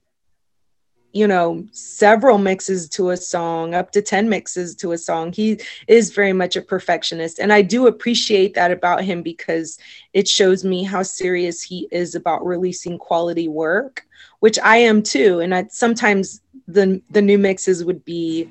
[1.13, 5.59] you know several mixes to a song up to 10 mixes to a song he
[5.87, 9.77] is very much a perfectionist and i do appreciate that about him because
[10.13, 14.07] it shows me how serious he is about releasing quality work
[14.39, 18.49] which i am too and i sometimes the the new mixes would be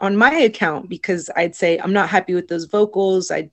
[0.00, 3.30] on my account because i'd say i'm not happy with those vocals.
[3.30, 3.50] I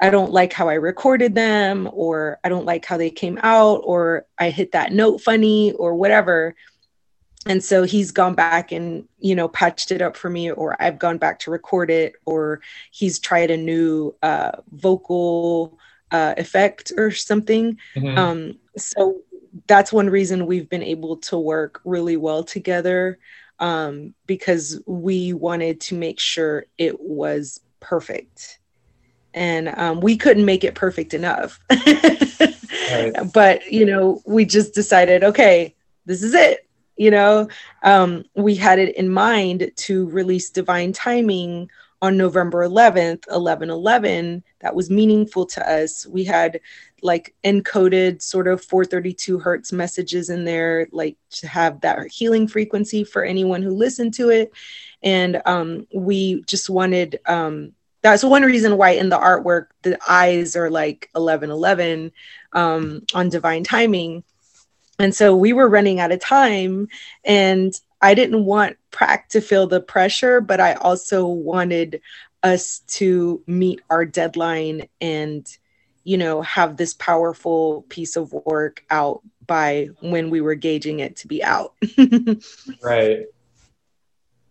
[0.00, 3.82] i don't like how i recorded them or i don't like how they came out
[3.84, 6.54] or i hit that note funny or whatever.
[7.46, 10.98] And so he's gone back and you know patched it up for me or i've
[10.98, 15.78] gone back to record it or he's tried a new uh, vocal
[16.10, 17.78] uh, effect or something.
[17.96, 18.16] Mhm.
[18.16, 19.20] um, so
[19.66, 23.18] that's one reason we've been able to work really well together
[23.58, 28.58] um, because we wanted to make sure it was perfect.
[29.32, 31.58] And um, we couldn't make it perfect enough.
[31.70, 33.12] Right.
[33.32, 35.74] but you know we just decided okay
[36.06, 36.64] this is it
[36.96, 37.48] you know?
[37.82, 41.70] Um, we had it in mind to release divine timing
[42.04, 46.06] on november 11th 11 11 that was meaningful to us.
[46.06, 46.58] We had
[47.02, 53.04] like encoded sort of 432 hertz messages in there like to have that healing frequency
[53.04, 54.52] for anyone who listened to it.
[55.02, 60.56] And um, we just wanted um, that's one reason why in the artwork the eyes
[60.56, 62.10] are like 11 11
[62.54, 64.24] um, on divine timing.
[64.98, 66.88] And so we were running out of time
[67.22, 72.00] and i didn't want Prak to feel the pressure but i also wanted
[72.42, 75.48] us to meet our deadline and
[76.04, 81.16] you know, have this powerful piece of work out by when we were gauging it
[81.16, 81.74] to be out.
[82.82, 83.22] right.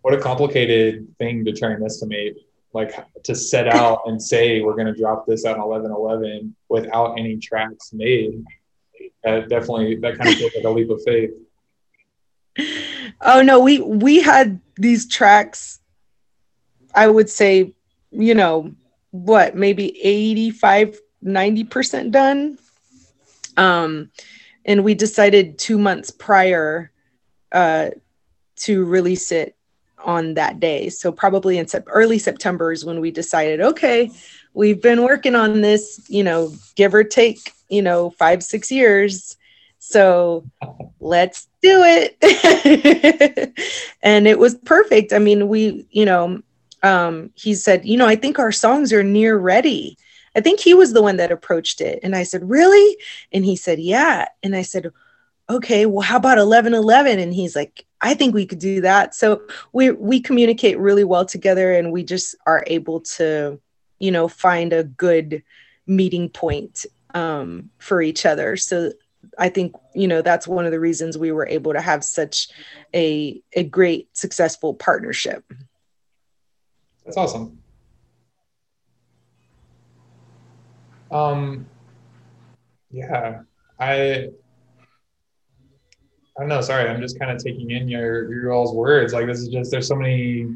[0.02, 2.38] What a complicated thing to try and estimate.
[2.74, 2.94] Like
[3.24, 7.94] to set out and say we're going to drop this on 1111 without any tracks
[7.94, 8.44] made.
[9.24, 11.32] That definitely that kind of feels like a leap of faith.
[13.22, 15.80] Oh no, we we had these tracks.
[16.96, 17.74] I would say,
[18.12, 18.74] you know,
[19.12, 22.58] what maybe 85 90% done.
[23.58, 24.12] Um,
[24.66, 26.92] and we decided two months prior
[27.52, 27.90] uh,
[28.58, 29.56] to release it
[30.04, 30.90] on that day.
[30.90, 34.12] So probably in sep- early September is when we decided, okay,
[34.54, 39.38] we've been working on this, you know, give or take, you know, five, six years.
[39.86, 40.46] So
[41.02, 43.54] let's do it.
[44.02, 45.12] and it was perfect.
[45.12, 46.42] I mean, we, you know,
[46.84, 49.98] um, he said, you know, I think our songs are near ready.
[50.38, 52.00] I think he was the one that approached it.
[52.02, 52.98] And I said, Really?
[53.34, 54.30] And he said, Yeah.
[54.42, 54.90] And I said,
[55.50, 57.20] Okay, well, how about 1111?
[57.20, 59.14] And he's like, I think we could do that.
[59.14, 59.42] So
[59.74, 63.60] we we communicate really well together and we just are able to,
[64.00, 65.44] you know, find a good
[65.86, 68.56] meeting point um, for each other.
[68.58, 68.94] So
[69.38, 72.50] I think, you know, that's one of the reasons we were able to have such
[72.94, 75.44] a a great successful partnership.
[77.06, 77.60] That's awesome.
[81.12, 81.68] Um,
[82.92, 83.42] yeah,
[83.80, 84.30] I,
[86.36, 86.62] I don't know.
[86.62, 89.14] Sorry, I'm just kind of taking in your your all's words.
[89.14, 90.48] Like this is just there's so many.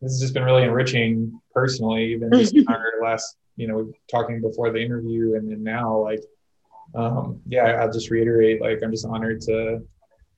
[0.00, 4.70] This has just been really enriching personally, even just our last, you know, talking before
[4.70, 6.22] the interview and then now, like,
[6.96, 9.80] um, yeah, I'll just reiterate, like, I'm just honored to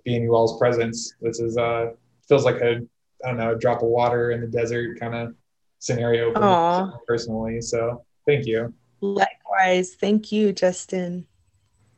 [0.05, 1.15] be in you all's presence.
[1.21, 1.93] This is uh
[2.29, 2.81] feels like a
[3.25, 5.35] I don't know, a drop of water in the desert kind of
[5.81, 6.41] scenario for
[6.89, 7.61] me personally.
[7.61, 8.73] So thank you.
[9.01, 9.95] Likewise.
[9.95, 11.27] Thank you, Justin.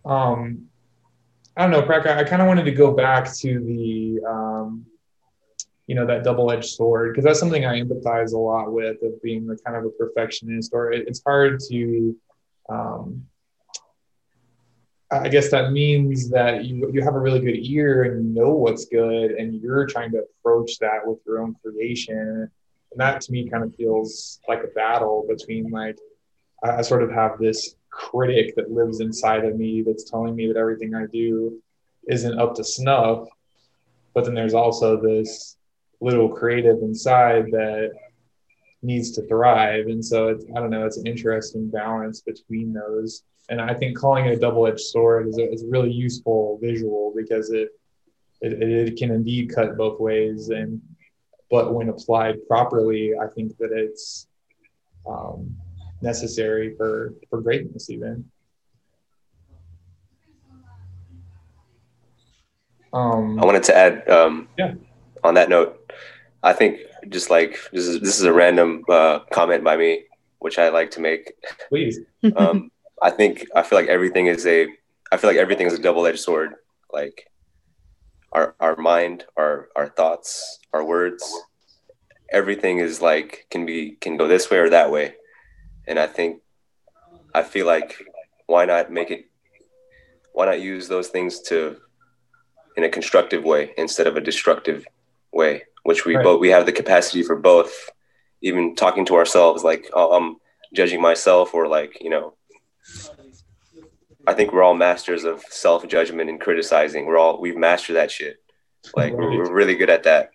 [0.04, 0.66] Um,
[1.56, 2.06] I don't know, Prak.
[2.06, 4.86] I, I kind of wanted to go back to the, um,
[5.86, 9.46] you know, that double-edged sword because that's something I empathize a lot with of being
[9.46, 10.70] the kind of a perfectionist.
[10.72, 12.16] Or it, it's hard to,
[12.70, 13.26] um,
[15.12, 18.50] I guess that means that you you have a really good ear and you know
[18.50, 22.50] what's good, and you're trying to approach that with your own creation.
[22.92, 25.98] And that to me kind of feels like a battle between like
[26.62, 30.56] I sort of have this critic that lives inside of me that's telling me that
[30.56, 31.60] everything I do
[32.08, 33.28] isn't up to snuff.
[34.14, 35.56] But then there's also this
[36.00, 37.90] little creative inside that
[38.82, 39.86] needs to thrive.
[39.86, 43.22] And so I don't know, it's an interesting balance between those.
[43.48, 46.58] And I think calling it a double edged sword is a, is a really useful
[46.62, 47.68] visual because it,
[48.40, 50.50] it, it can indeed cut both ways.
[50.50, 50.80] And,
[51.50, 54.28] but when applied properly, I think that it's,
[55.08, 55.56] um,
[56.02, 58.24] necessary for for greatness even.
[62.92, 64.74] Um i wanted to add um yeah.
[65.22, 65.92] on that note
[66.42, 70.02] i think just like this is this is a random uh, comment by me
[70.40, 71.32] which i like to make.
[71.68, 72.00] Please.
[72.36, 72.70] Um
[73.02, 74.66] i think i feel like everything is a
[75.12, 76.54] i feel like everything is a double-edged sword.
[76.92, 77.30] Like
[78.32, 81.22] our our mind our our thoughts our words
[82.30, 85.14] everything is like can be can go this way or that way.
[85.86, 86.42] And I think
[87.34, 87.96] I feel like
[88.46, 89.26] why not make it
[90.32, 91.76] why not use those things to
[92.76, 94.86] in a constructive way instead of a destructive
[95.32, 96.24] way which we right.
[96.24, 97.90] both we have the capacity for both.
[98.42, 100.36] Even talking to ourselves like oh, i'm
[100.72, 102.34] judging myself or like you know
[104.26, 107.06] i think we're all masters of self-judgment and criticizing.
[107.06, 108.36] We're all we've mastered that shit.
[108.96, 110.30] Like we're, we're, really good at that.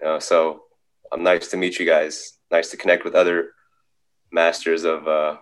[0.00, 0.64] You know, so
[1.12, 2.38] i'm nice to meet you guys.
[2.50, 3.52] Nice to connect with other
[4.32, 5.36] masters of uh,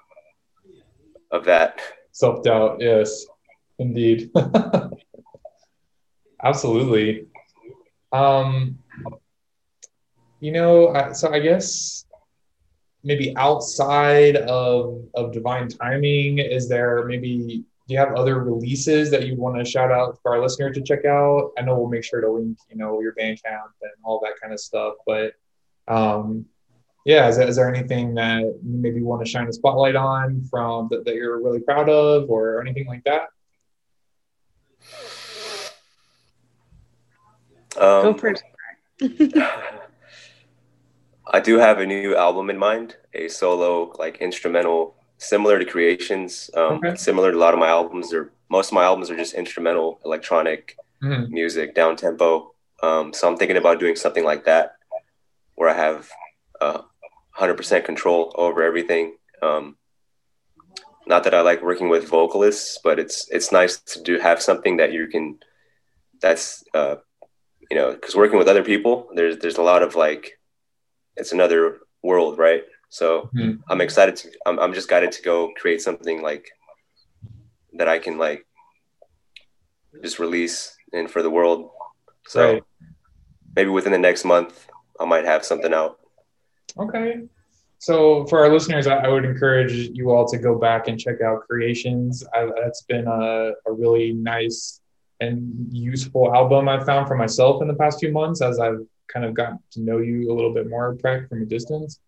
[1.30, 1.80] of that.
[2.12, 3.26] Self doubt, yes,
[3.78, 4.30] indeed,
[6.42, 7.26] absolutely.
[8.12, 8.78] Um,
[10.40, 12.05] you know, so I guess
[13.06, 19.28] maybe outside of of divine timing, is there maybe do you have other releases that
[19.28, 21.52] you want to shout out for our listener to check out?
[21.56, 24.52] I know we'll make sure to link, you know, your Bandcamp and all that kind
[24.52, 25.34] of stuff, but
[25.86, 26.46] um,
[27.04, 30.88] yeah, is, is there anything that you maybe want to shine a spotlight on from
[30.90, 33.28] that, that you're really proud of or anything like that?
[37.80, 38.42] Um, Go first.
[41.36, 46.48] I do have a new album in mind, a solo like instrumental, similar to Creations,
[46.54, 46.96] um, okay.
[46.96, 48.10] similar to a lot of my albums.
[48.14, 51.30] Or most of my albums are just instrumental, electronic mm-hmm.
[51.30, 52.54] music, down tempo.
[52.82, 54.76] Um, so I'm thinking about doing something like that,
[55.56, 56.08] where I have
[56.62, 56.80] uh,
[57.38, 59.16] 100% control over everything.
[59.42, 59.76] Um,
[61.06, 64.78] not that I like working with vocalists, but it's it's nice to do have something
[64.78, 65.38] that you can
[66.18, 66.96] that's uh,
[67.70, 70.35] you know because working with other people there's there's a lot of like
[71.16, 73.58] it's another world right so Mhm.
[73.68, 76.46] i'm excited to I'm, I'm just guided to go create something like
[77.78, 78.46] that i can like
[80.02, 81.70] just release and for the world
[82.26, 82.62] so Right.
[83.56, 84.68] maybe within the next month
[85.00, 85.98] i might have something out
[86.78, 87.22] Okay.
[87.78, 91.22] So for our listeners, I, I would encourage you all to go back and check
[91.22, 92.22] out Creations.
[92.34, 94.80] I, that's been a, a really nice
[95.20, 95.38] and
[95.70, 98.80] useful album I've found for myself in the past few months as I've
[99.12, 102.00] kind of got to know you a little bit more, Prak, from a distance.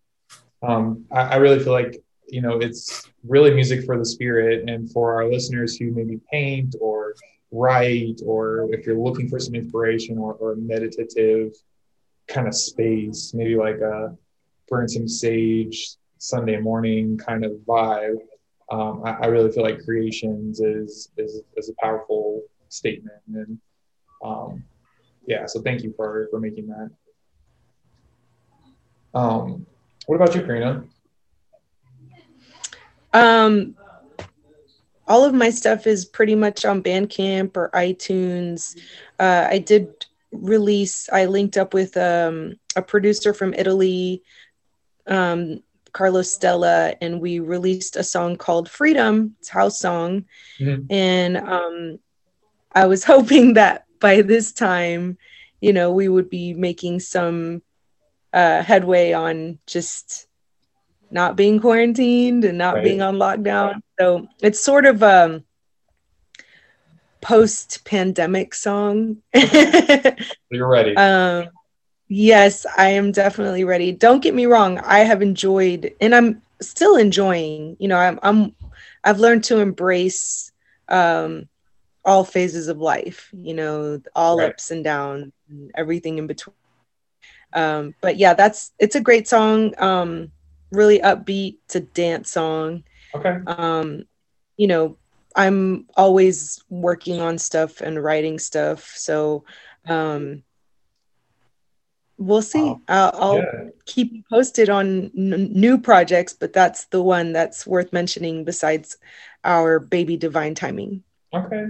[0.61, 4.91] Um, I, I really feel like, you know, it's really music for the spirit and
[4.91, 7.15] for our listeners who maybe paint or
[7.51, 11.53] write, or if you're looking for some inspiration or, or meditative
[12.27, 14.15] kind of space, maybe like a
[14.67, 18.17] burn some sage Sunday morning kind of vibe.
[18.71, 23.57] Um, I, I really feel like creations is is, is a powerful statement, and
[24.23, 24.63] um,
[25.29, 25.45] yeah.
[25.45, 26.89] So thank you for for making that.
[29.13, 29.65] Um,
[30.07, 30.83] what about you, Karina?
[33.13, 33.75] Um,
[35.07, 38.75] all of my stuff is pretty much on Bandcamp or iTunes.
[39.19, 41.09] Uh, I did release.
[41.11, 44.23] I linked up with um, a producer from Italy,
[45.07, 45.61] um,
[45.91, 50.25] Carlos Stella, and we released a song called "Freedom." It's a house song,
[50.59, 50.85] Mhm.
[50.89, 51.99] and um,
[52.73, 55.17] I was hoping that by this time,
[55.61, 57.61] you know, we would be making some
[58.33, 60.27] uh, headway on just
[61.11, 62.83] not being quarantined and not Right.
[62.83, 63.81] being on lockdown.
[63.99, 65.43] So it's sort of a
[67.21, 69.17] post pandemic song.
[70.51, 70.95] You're ready.
[70.95, 71.49] um
[72.07, 73.91] yes, I am definitely ready.
[73.91, 78.55] Don't get me wrong, I have enjoyed and I'm still enjoying, you know, I'm I'm
[79.03, 80.51] I've learned to embrace
[80.89, 81.47] um
[82.05, 84.49] all phases of life, you know, all Right.
[84.49, 86.55] ups and downs and everything in between.
[87.53, 89.73] Um but yeah, that's it's a great song.
[89.77, 90.31] Um
[90.71, 92.83] really upbeat, it's a dance song
[93.15, 93.37] okay.
[93.47, 94.03] um
[94.57, 94.97] you know
[95.35, 99.43] i'm always working on stuff and writing stuff so
[99.87, 100.43] um
[102.17, 102.81] we'll see Wow.
[102.87, 103.69] i'll, I'll Yeah.
[103.85, 108.97] keep posted on n- new projects but that's the one that's worth mentioning besides
[109.43, 111.03] our baby divine timing
[111.33, 111.67] Okay.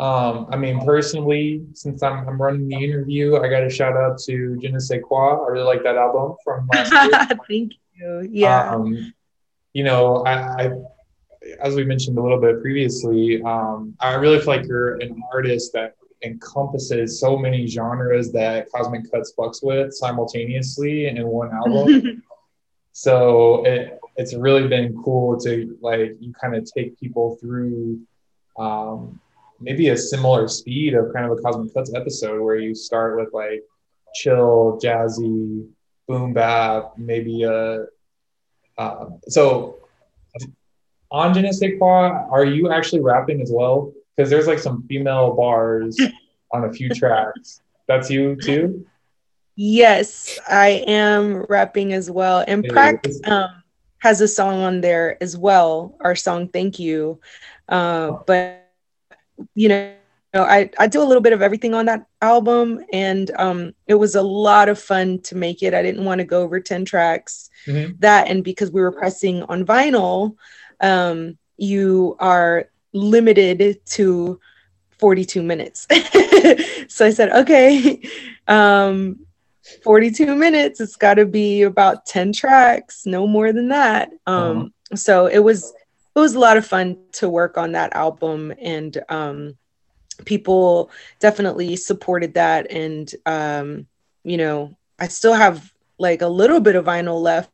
[0.00, 4.18] Um, I mean, personally, since I'm, I'm running the interview, I got a shout out
[4.26, 5.44] to Je ne sais quoi.
[5.44, 7.38] I really like that album from last year.
[7.48, 9.14] thank you yeah Um,
[9.72, 10.70] you know, I, I,
[11.60, 15.72] as we mentioned a little bit previously, um, I really feel like you're an artist
[15.74, 22.22] that encompasses so many genres that Cosmic Cuts fucks with simultaneously in one album.
[22.92, 28.00] so it, it's really been cool to like you kind of take people through
[28.58, 29.20] um,
[29.60, 33.32] maybe a similar speed of kind of a Cosmic Cuts episode where you start with
[33.32, 33.62] like
[34.14, 35.66] chill, jazzy,
[36.06, 37.86] boom bap, maybe a
[38.76, 39.76] uh, so
[41.10, 43.92] on Je ne are you actually rapping as well?
[44.16, 46.00] Because there's like some female bars
[46.52, 47.60] on a few tracks.
[47.86, 48.84] That's you too?
[49.56, 53.62] yes i am rapping as well and Yeah, Prak um,
[54.04, 57.18] has a song on there as well our song thank you.
[57.68, 58.60] Uh, but
[59.54, 59.90] you know
[60.34, 64.14] I, I do a little bit of everything on that album and um, it was
[64.14, 65.74] a lot of fun to make it.
[65.74, 67.50] I didn't want to go over 10 tracks.
[67.66, 67.98] Mhm.
[68.00, 70.36] that and because we were pressing on vinyl
[70.80, 74.38] um, you are limited to
[74.98, 75.86] 42 minutes.
[76.88, 78.00] So i said okay.
[78.46, 79.20] Um,
[79.82, 80.80] 42 minutes.
[80.80, 84.10] It's got to be about 10 tracks no more than that.
[84.26, 85.72] Um, so it was
[86.14, 89.56] it was a lot of fun to work on that album and um,
[90.24, 93.86] people definitely supported that and um,
[94.22, 97.50] you know i still have like a little bit of vinyl left.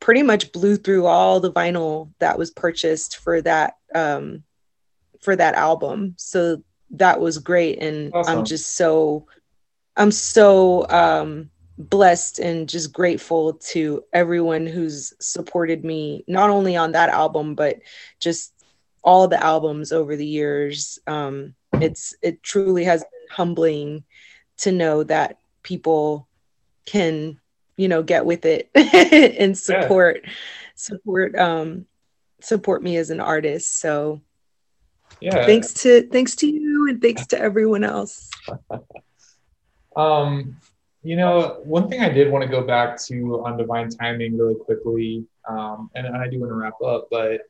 [0.00, 4.42] Pretty much blew through all the vinyl that was purchased for that um,
[5.20, 6.14] for that album.
[6.16, 8.38] So that was great and Awesome.
[8.38, 9.26] i'm just so
[9.96, 16.92] i'm so um, blessed and just grateful to everyone who's supported me not only on
[16.92, 17.80] that album but
[18.20, 18.54] just
[19.04, 20.98] all the albums over the years.
[21.06, 24.04] Um, it's it truly has been humbling
[24.58, 26.26] to know that people
[26.86, 27.38] can
[27.76, 28.70] you know get with it
[29.38, 30.24] and support
[30.74, 31.84] support um
[32.40, 33.78] support me as an artist.
[33.78, 34.22] So
[35.20, 35.44] Yeah.
[35.44, 38.30] thanks to thanks to you and thanks to everyone else
[39.96, 40.56] Um,
[41.02, 44.54] you know, one thing I did want to go back to on divine timing really
[44.54, 47.42] quickly, um, and I do want to wrap up, but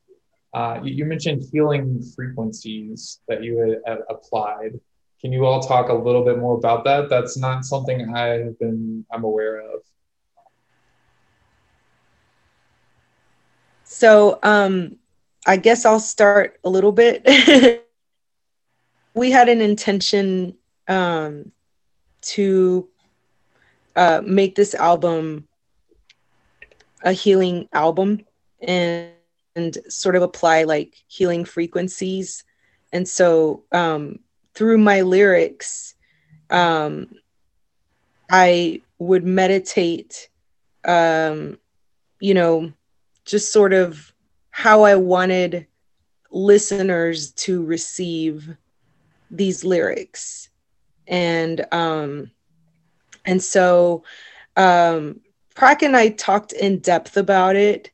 [0.54, 4.78] uh, you, you mentioned healing frequencies that you had, had applied.
[5.20, 7.08] Can you all talk a little bit more about that?
[7.08, 9.80] That's not something I've been I'm aware of.
[13.84, 14.96] So um,
[15.46, 17.24] I guess I'll start a little bit.
[19.14, 20.56] we had an intention
[20.88, 21.52] um,
[22.24, 22.88] to
[23.96, 25.46] uh, make this album
[27.02, 28.20] a healing album
[28.60, 29.10] and,
[29.54, 32.44] and sort of apply like healing frequencies.
[32.92, 34.20] And so um,
[34.54, 35.94] through my lyrics,
[36.50, 37.08] um,
[38.30, 40.28] I would meditate,
[40.84, 41.58] um,
[42.20, 42.72] you know,
[43.24, 44.12] just sort of
[44.50, 45.66] how I wanted
[46.30, 48.56] listeners to receive
[49.30, 50.48] these lyrics.
[51.06, 52.30] And um,
[53.24, 54.04] and so
[54.56, 55.20] um,
[55.54, 57.90] Prak and I talked in depth about it,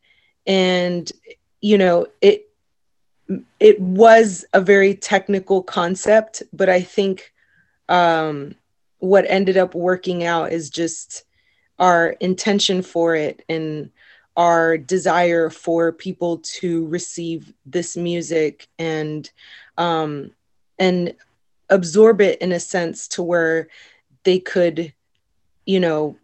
[0.47, 1.11] and
[1.61, 2.49] you know it
[3.61, 7.33] it was a very technical concept, but I think
[7.89, 8.55] um,
[8.99, 11.25] what ended up working out is just
[11.79, 13.91] our intention for it and
[14.37, 19.31] our desire for people to receive this music and
[19.79, 20.31] um,
[20.79, 21.15] and
[21.71, 23.69] absorb it in a sense to where
[24.25, 24.93] they could
[25.67, 26.17] you know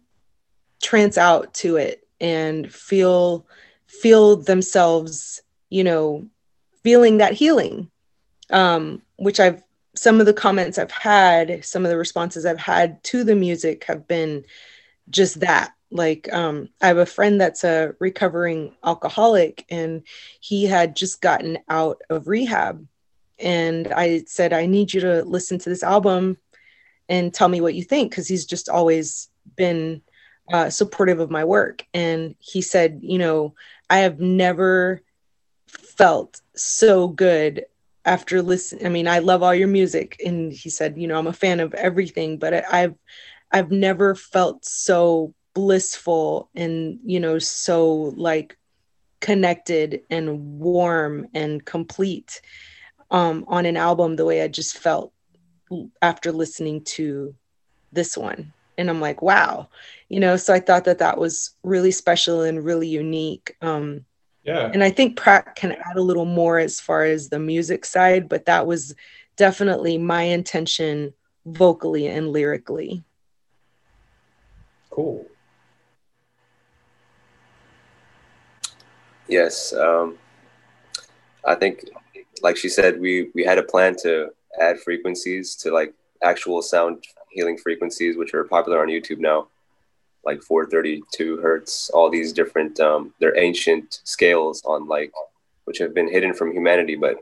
[0.81, 3.45] trance out to it and feel
[3.87, 6.27] feel themselves you know
[6.83, 7.89] feeling that healing.
[8.49, 9.63] Um which i've
[9.95, 13.83] some of the comments i've had some of the responses i've had to the music
[13.85, 14.45] have been
[15.09, 15.73] just that.
[15.89, 20.03] Like um i have a friend that's a recovering alcoholic and
[20.39, 22.85] he had just gotten out of rehab
[23.39, 26.37] and i said i need you to listen to this album
[27.09, 30.01] and tell me what you think because he's just always been
[30.51, 31.85] uh, supportive of my work.
[31.93, 33.53] And he said, you know,
[33.89, 35.01] I have never
[35.67, 37.65] felt so good
[38.05, 38.85] after listening.
[38.85, 40.21] I mean, I love all your music.
[40.25, 42.95] And he said, you know, I'm a fan of everything, but I've,
[43.51, 48.57] I've never felt so blissful and, you know, so like
[49.19, 52.41] connected and warm and complete
[53.11, 55.13] um, on an album the way I just felt
[56.01, 57.35] after listening to
[57.91, 58.53] this one.
[58.79, 59.69] And i'm like wow
[60.07, 63.55] you know so i thought that that was really special and really unique.
[63.61, 64.05] Um
[64.43, 64.69] yeah.
[64.71, 68.29] and i think Prak can add a little more as far as the music side
[68.29, 68.93] but that was
[69.35, 71.11] definitely my intention
[71.47, 73.03] vocally and lyrically.
[74.91, 75.25] Cool.
[79.27, 80.17] Yes um
[81.43, 81.85] i think
[82.41, 84.29] like she said we we had a plan to
[84.59, 89.47] add frequencies to like actual sound healing frequencies, which are popular on YouTube now,
[90.25, 95.11] like 432 hertz, all these different, um, they're ancient scales on like,
[95.65, 97.17] which have been hidden from humanity, but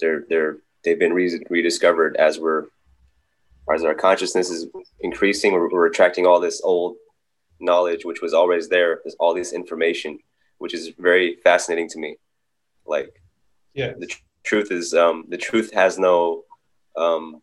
[0.00, 2.66] they're, they're, they've been re- rediscovered as we're,
[3.72, 4.66] as our consciousness is
[5.00, 6.96] increasing, we're, we're attracting all this old
[7.60, 9.00] knowledge, which was always there.
[9.04, 10.18] There's all this information,
[10.58, 12.16] which is very fascinating to me.
[12.84, 13.22] Like,
[13.74, 16.44] yeah, the tr- truth is, um, the truth has no,
[16.96, 17.42] um,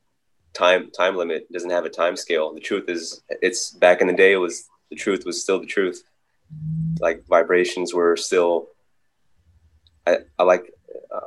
[0.54, 2.54] time time limit it doesn't have a time scale.
[2.54, 5.68] The truth is it's back in the day it was the truth was still the
[5.68, 6.04] truth.
[7.00, 8.70] Like vibrations were still
[10.08, 10.72] i, I like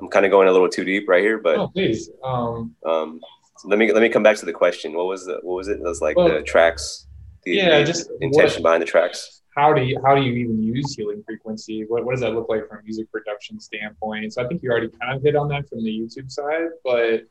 [0.00, 3.20] i'm kind of going a little too deep right here but oh, please um, um
[3.64, 4.94] let me let me come back to the question.
[4.94, 7.06] What was the what was it it was like well, the tracks
[7.44, 10.32] the, yeah the just intention what, behind the tracks how do you how do you
[10.32, 14.32] even use healing frequency what, what does that look like from a music production standpoint
[14.32, 17.26] so i think you already kind of hit on that from the youtube side but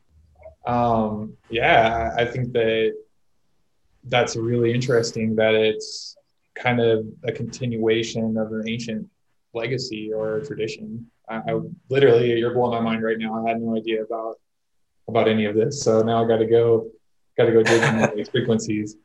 [0.66, 2.94] um, yeah, I think that
[4.04, 6.16] that's really interesting that it's
[6.54, 9.08] kind of a continuation of an ancient
[9.54, 11.10] legacy or tradition.
[11.28, 13.44] I, I literally, you're blowing my mind right now.
[13.44, 14.36] I had no idea about
[15.08, 16.88] about any of this, so now I got to go,
[17.36, 18.96] got to go dig into these frequencies.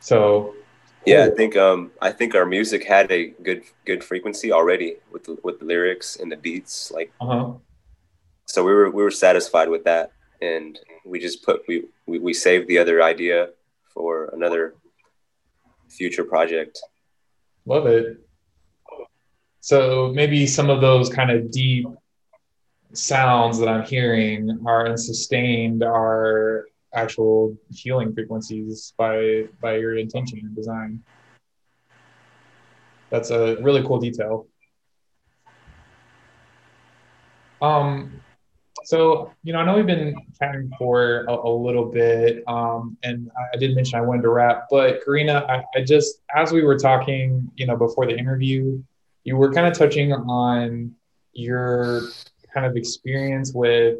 [0.00, 0.54] So,
[1.06, 5.24] yeah, I think um, I think our music had a good good frequency already with
[5.24, 6.90] the, with the lyrics and the beats.
[6.90, 7.52] Like, uh-huh.
[8.46, 12.34] So we were we were satisfied with that and we just put we we, we
[12.34, 13.50] saved the other idea
[13.94, 14.74] for another
[15.88, 16.80] future project.
[17.66, 18.18] Love it.
[19.60, 21.86] So maybe some of those kind of deep
[22.92, 30.54] sounds that i'm hearing are unsustained are actual healing frequencies by by your intention and
[30.54, 31.02] design.
[33.10, 34.46] That's a really cool detail.
[37.60, 38.20] Um
[38.84, 43.30] so, you know, I know we've been chatting for a, a little bit, um, and
[43.52, 46.78] I did mention I wanted to wrap, but Karina, I, I, just, as we were
[46.78, 48.82] talking, you know, before the interview,
[49.24, 50.94] you were kind of touching on
[51.32, 52.02] your
[52.52, 53.98] kind of experience with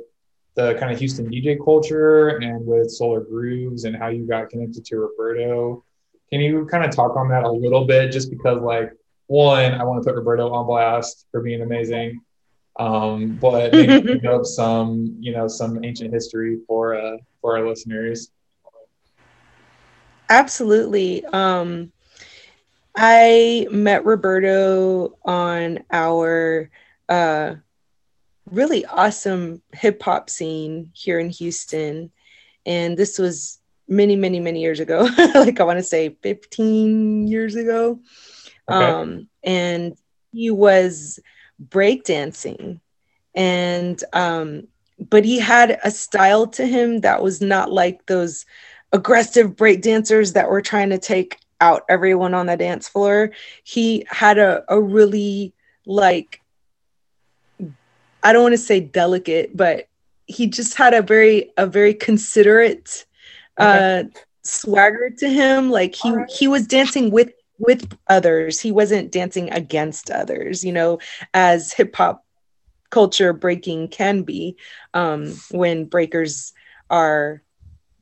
[0.61, 4.85] the kind of Houston DJ culture and with Solar Grooves and how you got connected
[4.85, 5.85] to Roberto.
[6.31, 8.13] Can you kind of talk on that a little bit?
[8.13, 8.93] Just because, like,
[9.27, 12.21] one, I want to put Roberto on blast for being amazing,
[12.79, 17.67] um, but maybe pick up some, you know, some ancient history for uh, for our
[17.67, 18.31] listeners.
[20.29, 21.25] Absolutely.
[21.27, 21.91] Um,
[22.95, 26.71] I met Roberto on our
[27.09, 27.55] uh,
[28.51, 32.11] really awesome hip hop scene here in Houston.
[32.67, 35.09] And this was many, many, many years ago.
[35.35, 38.01] like I want to say 15 years ago.
[38.69, 38.85] Okay.
[38.85, 39.97] Um, and
[40.33, 41.19] he was
[41.69, 42.81] breakdancing.
[43.35, 44.69] And um,
[45.09, 48.45] but he had a style to him that was not like those
[48.93, 53.31] aggressive break dancers that were trying to take out everyone on the dance floor.
[53.65, 55.55] He had a, a really
[55.87, 56.41] like
[58.23, 59.87] I don't want to say delicate, but
[60.27, 63.05] he just had a very a very considerate
[63.59, 64.05] okay.
[64.05, 65.71] uh swagger to him.
[65.71, 66.31] Like he right.
[66.31, 68.61] he was dancing with with others.
[68.61, 70.99] He wasn't dancing against others, you know,
[71.35, 72.25] as hip hop
[72.91, 74.57] culture breaking can be
[74.95, 76.53] um when breakers
[76.91, 77.43] are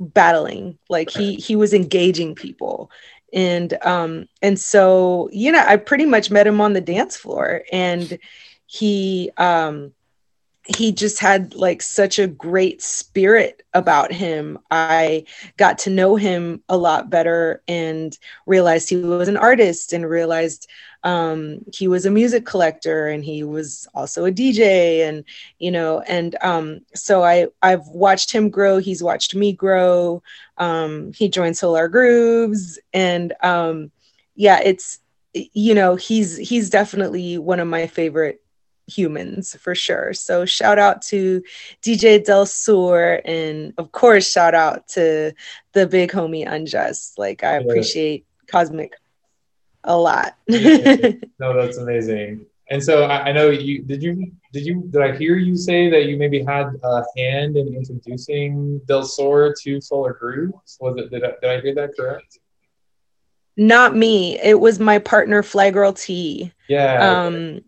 [0.00, 2.90] battling like he he was engaging people
[3.32, 7.62] and um and so you know i pretty much met him on the dance floor
[7.70, 8.18] and
[8.66, 9.92] he um
[10.68, 14.58] he just had like such a great spirit about him.
[14.70, 15.24] I
[15.56, 18.16] got to know him a lot better and
[18.46, 20.68] realized he was an artist and realized
[21.04, 25.24] um, he was a music collector and he was also a DJ and
[25.58, 28.78] you know and um, so I I've watched him grow.
[28.78, 30.22] He's watched me grow.
[30.58, 33.90] Um, he joined Solar Grooves and um,
[34.34, 34.98] yeah, it's
[35.32, 38.42] you know he's he's definitely one of my favorite
[38.88, 40.12] humans for sure.
[40.12, 41.42] So shout out to
[41.82, 45.32] DJ Del Sur and of course shout out to
[45.72, 47.18] the big homie Unjust.
[47.18, 48.94] Like I appreciate Cosmic
[49.84, 50.36] a lot.
[50.48, 52.46] no, that's amazing.
[52.70, 55.88] And so I, I, know you did you did you did I hear you say
[55.88, 60.76] that you maybe had a hand in introducing Del Sur to Solar Grooves?
[60.80, 62.38] Was it did I, did I hear that correct?
[63.56, 64.38] Not me.
[64.38, 66.52] It was my partner Flygirl T.
[66.68, 67.22] Yeah.
[67.22, 67.62] Um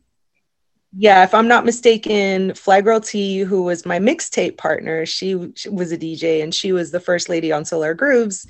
[0.96, 5.92] yeah, if I'm not mistaken, Flygirl T, who was my mixtape partner, she, she, was
[5.92, 8.46] a DJ and she was the first lady on Solar Grooves.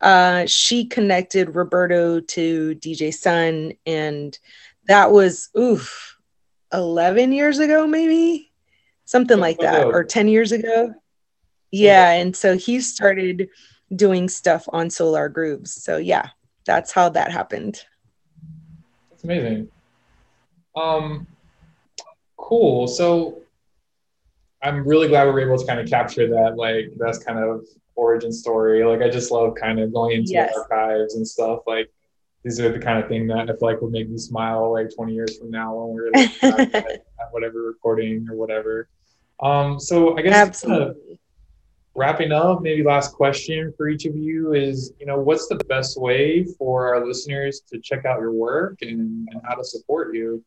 [0.00, 4.38] Uh, she connected Roberto to DJ Sun, and
[4.86, 6.16] that was oof,
[6.72, 8.50] eleven years ago, maybe
[9.04, 10.94] something like that, or ten years ago.
[11.70, 13.50] Yeah, and so he started
[13.94, 15.70] doing stuff on Solar Grooves.
[15.70, 16.30] So yeah,
[16.64, 17.84] that's how that happened.
[19.10, 19.68] That's amazing.
[20.74, 21.26] Um,
[22.50, 22.88] cool.
[22.88, 23.42] So
[24.62, 27.64] I'm really glad we were able to kind of capture that, like that's kind of
[27.94, 28.84] origin story.
[28.84, 30.52] Like I just love kind of going into yes.
[30.54, 31.60] archives and stuff.
[31.66, 31.90] Like
[32.44, 34.94] these are the kind of thing that I feel like would make me smile like
[34.94, 36.74] 20 years from now when we're like, at,
[37.20, 38.88] at whatever recording or whatever.
[39.40, 41.18] Um, so I guess Absolutely.
[41.94, 45.98] wrapping up, maybe last question for each of you is, you know, what's the best
[45.98, 50.44] way for our listeners to check out your work and, and how to support you?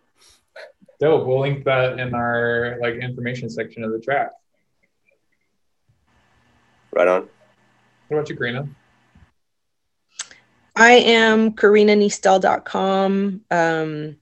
[1.01, 1.25] Dope.
[1.25, 4.33] We'll link that in our like information section of the track.
[6.93, 7.27] Right on.
[8.07, 8.67] What about you, Karina?
[10.75, 14.15] I am KarinaNistal.com, um,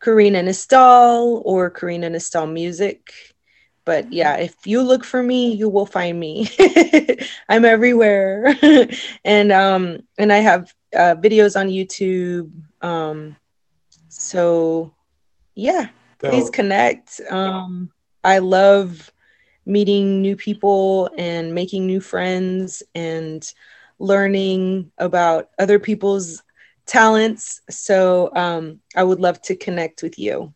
[0.00, 3.12] Karina Nistal or Karina Nistal Music.
[3.84, 6.48] But yeah, if you look for me, you will find me.
[7.48, 8.56] I'm everywhere,
[9.24, 12.50] and um, and I have uh, videos on YouTube.
[12.84, 13.36] Um,
[14.08, 14.92] so
[15.54, 15.88] yeah,
[16.18, 17.20] please connect.
[17.30, 17.90] Um,
[18.24, 19.12] I love
[19.66, 23.46] meeting new people and making new friends and
[23.98, 26.42] learning about other people's
[26.86, 27.60] talents.
[27.70, 30.52] So um, I would love to connect with you.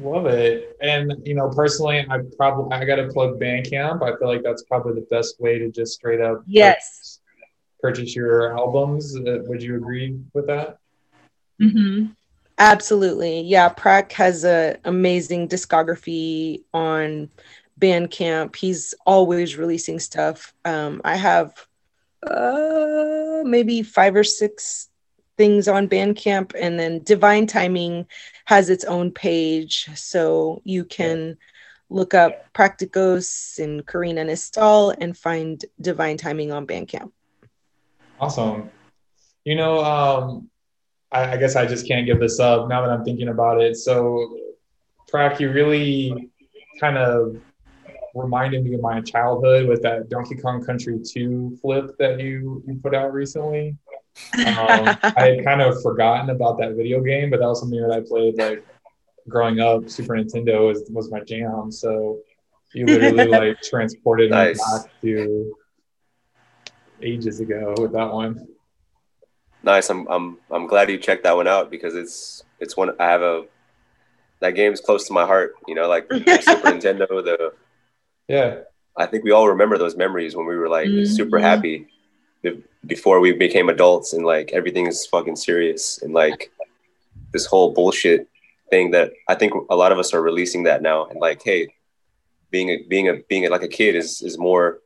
[0.00, 0.76] Love it.
[0.80, 4.02] And you know, personally, I probably I gotta plug Bandcamp.
[4.02, 7.20] I feel like that's probably the best way to just straight up yes
[7.80, 9.16] purchase your albums.
[9.16, 10.78] Uh, would you agree with that?
[11.60, 12.06] Mm-hmm.
[12.58, 13.42] Absolutely.
[13.42, 17.30] Yeah, Prak has an amazing discography on
[17.80, 18.56] Bandcamp.
[18.56, 20.52] He's always releasing stuff.
[20.64, 21.54] Um, I have
[22.28, 24.88] uh, maybe five or six
[25.36, 28.06] things on Bandcamp, and then Divine Timing
[28.46, 31.38] has its own page, so you can
[31.90, 37.12] look up Praktikos and Karina Nistal and find Divine Timing on Bandcamp.
[38.20, 38.68] Awesome.
[39.44, 40.50] You know, um,
[41.10, 43.76] I, I, guess I just can't give this up now that I'm thinking about it.
[43.76, 44.38] So,
[45.10, 46.30] Prak, you really
[46.80, 47.36] kind of
[48.14, 52.78] reminded me of my childhood with that Donkey Kong Country 2 flip that you, you
[52.82, 53.76] put out recently.
[54.34, 57.92] Um, I had kind of forgotten about that video game, but that was something that
[57.92, 58.64] I played like
[59.28, 59.88] growing up.
[59.88, 61.70] Super Nintendo was, was my jam.
[61.70, 62.18] So
[62.74, 64.58] you literally like transported nice.
[64.58, 65.54] me back to
[67.02, 68.46] ages ago with that one.
[69.68, 69.90] Nice.
[69.90, 73.20] I'm I'm I'm glad you checked that one out because it's it's one I have
[73.20, 73.44] a
[74.40, 75.56] that game's close to my heart.
[75.66, 77.06] You know, like Super Nintendo.
[77.06, 77.52] The
[78.28, 78.60] yeah.
[78.96, 81.04] I think we all remember those memories when we were like mm-hmm.
[81.04, 81.86] super happy
[82.86, 86.50] before we became adults and like everything is fucking serious and like
[87.34, 88.26] this whole bullshit
[88.70, 91.74] thing that I think a lot of us are releasing that now and like hey
[92.50, 94.78] being a being a being a, like a kid is is more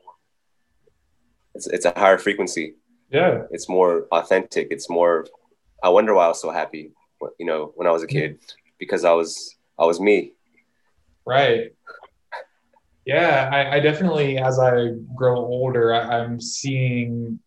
[1.55, 2.75] it's, it's a higher frequency
[3.13, 3.43] yeah.
[3.51, 4.69] It's more authentic.
[4.71, 5.27] It's more
[5.83, 6.93] i wonder why i was so happy
[7.39, 8.19] you know when i was a mm-hmm.
[8.19, 8.39] kid
[8.79, 10.33] because i was i was me.
[11.25, 11.73] Right.
[13.05, 17.41] Yeah i, I definitely as i grow older I, i'm seeing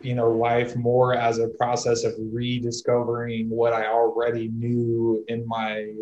[0.00, 5.92] you know life more as a process of rediscovering what i already knew in my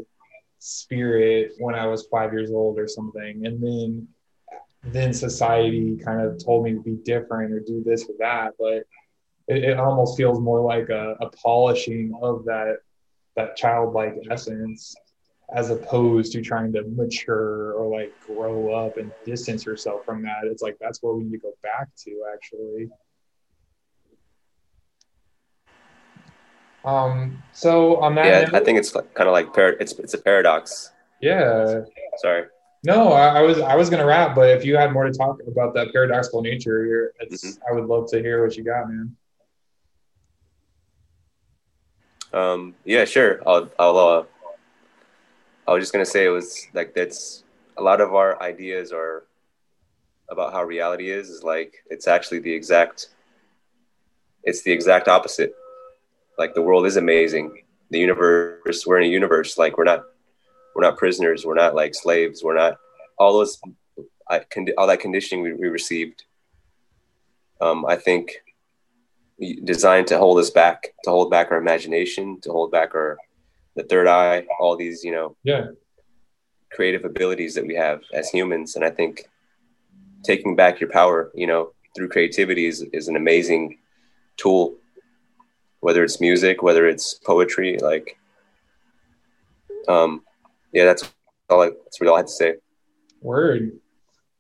[0.59, 3.47] spirit when i was five years old or something.
[3.47, 4.09] And then
[4.85, 8.85] then society kind of told me to be different or do this or that but
[9.49, 12.77] it, it almost feels more like a, a, polishing of that
[13.35, 14.95] that childlike essence
[15.55, 20.45] as opposed to trying to mature or like grow up and distance yourself from that.
[20.45, 22.91] It's like that's where we need to go back to actually.
[26.85, 30.15] Um so on that yeah note, i think it's kind of like par- it's it's
[30.15, 30.91] a paradox.
[31.21, 31.81] Yeah.
[32.19, 32.45] Sorry
[32.85, 35.39] no, I, I, was I was gonna wrap, but if you had more to talk
[35.47, 37.63] about that paradoxical nature, mm-hmm.
[37.69, 39.17] I would love to hear what you got, man.
[42.33, 43.41] Um, yeah, sure.
[43.47, 44.25] I'll, I'll, uh,
[45.67, 47.45] I was just gonna say it was like that's
[47.77, 49.25] a lot of our ideas are
[50.29, 53.09] about how reality is is like it's actually the exact
[54.45, 55.55] it's the exact opposite.
[56.39, 57.65] Like the world is amazing.
[57.91, 59.59] The universe, we're in a universe.
[59.59, 60.05] Like we're not
[60.75, 61.45] we're not prisoners.
[61.45, 62.43] We're not like slaves.
[62.43, 62.79] We're not
[63.19, 63.61] all those
[64.77, 66.25] all that conditioning we, we received.
[67.61, 68.33] Um, I think
[69.65, 73.17] designed to hold us back, to hold back our imagination, to hold back our
[73.77, 75.67] the third eye, all these you know yeah
[76.71, 78.77] creative abilities that we have as humans.
[78.77, 79.29] And I think
[80.23, 83.79] taking back your power, you know, through creativity is, is an amazing
[84.37, 84.77] tool.
[85.81, 88.19] Whether it's music, whether it's poetry, like
[89.87, 90.23] um,
[90.73, 91.11] yeah, that's
[91.49, 91.63] all.
[91.63, 92.55] I, that's really all I had to say.
[93.21, 93.79] Word.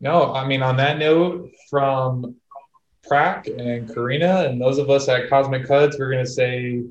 [0.01, 2.37] No, I mean on that note, from
[3.09, 6.83] Prak and Karina and those of us at Cosmic Cuts, we're gonna say,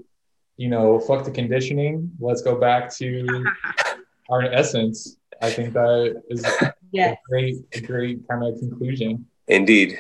[0.58, 2.12] you know, fuck the conditioning.
[2.20, 3.46] Let's go back to
[4.30, 5.18] our essence.
[5.42, 6.46] I think that is
[6.92, 7.14] yes.
[7.14, 9.26] a great, a great kind of conclusion.
[9.48, 10.00] Indeed.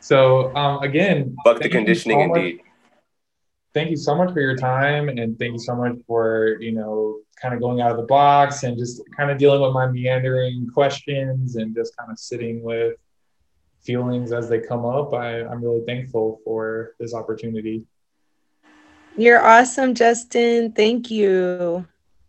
[0.00, 2.18] So um, again, fuck the conditioning.
[2.18, 2.60] So indeed.
[3.74, 7.18] Thank you so much for your time, and thank you so much for you know
[7.40, 10.68] kind of going out of the box and just kind of dealing with my meandering
[10.72, 12.94] questions and just kind of sitting with
[13.82, 15.14] feelings as they come up.
[15.14, 17.84] I, I'm really thankful for this opportunity.
[19.16, 20.72] You're awesome, Justin.
[20.72, 21.86] Thank you.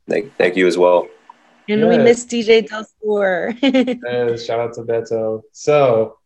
[0.07, 1.07] Thank, thank you as well.
[1.67, 1.89] And yes.
[1.89, 2.85] we miss DJ Del
[3.61, 5.43] yes, shout out to Beto.
[5.51, 6.17] So,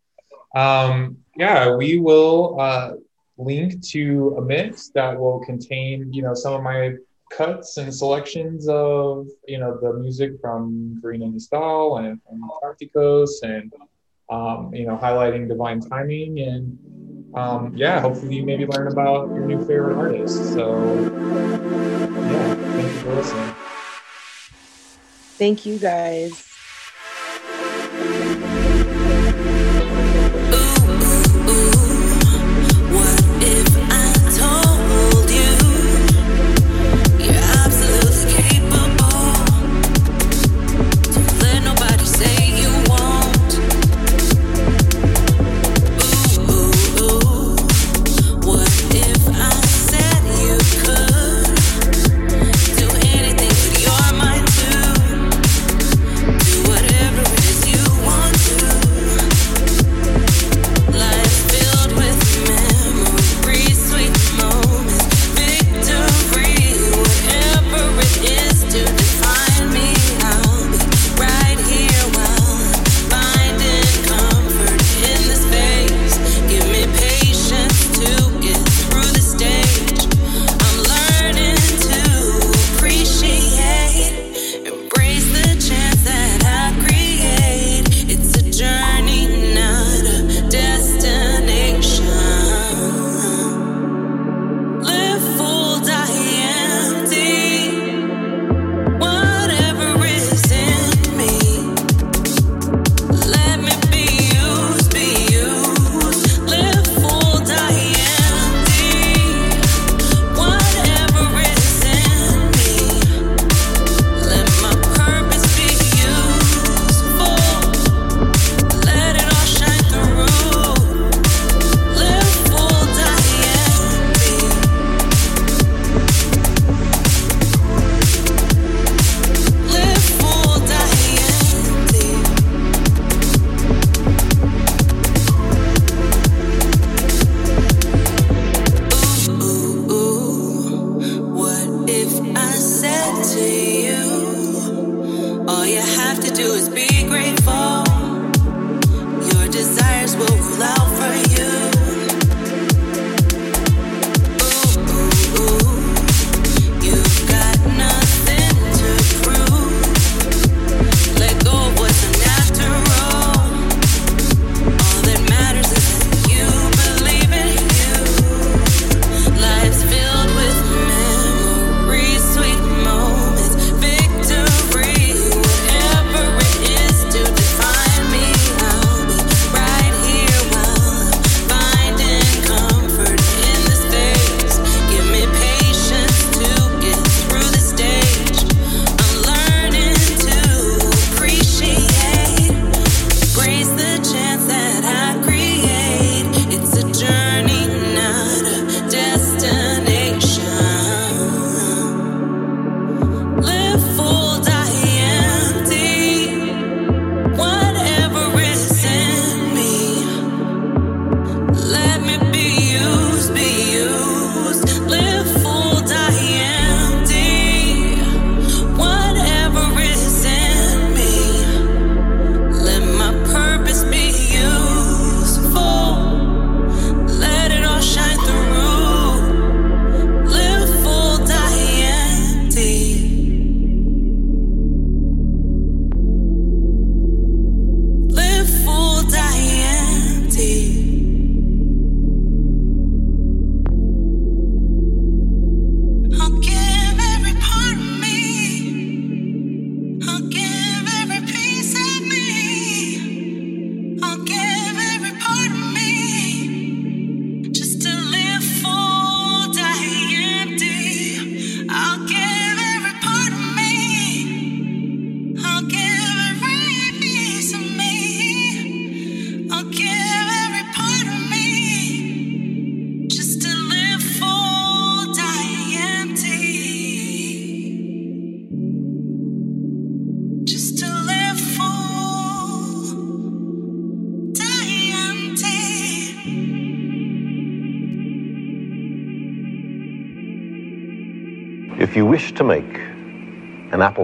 [0.55, 2.91] um, yeah, we will uh,
[3.37, 6.93] link to a mix that will contain, you know, some of my
[7.31, 13.73] cuts and selections of you know the music from Nistal and from Praktikos and
[14.29, 16.77] um, you know highlighting divine timing and
[17.35, 20.53] um, yeah hopefully you maybe learn about your new favorite artist.
[20.53, 20.95] So
[22.13, 23.55] yeah thank you for listening.
[25.39, 26.52] Thank you guys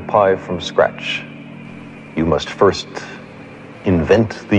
[0.10, 1.24] pie from scratch,
[2.16, 2.88] you must first
[3.86, 4.58] invent the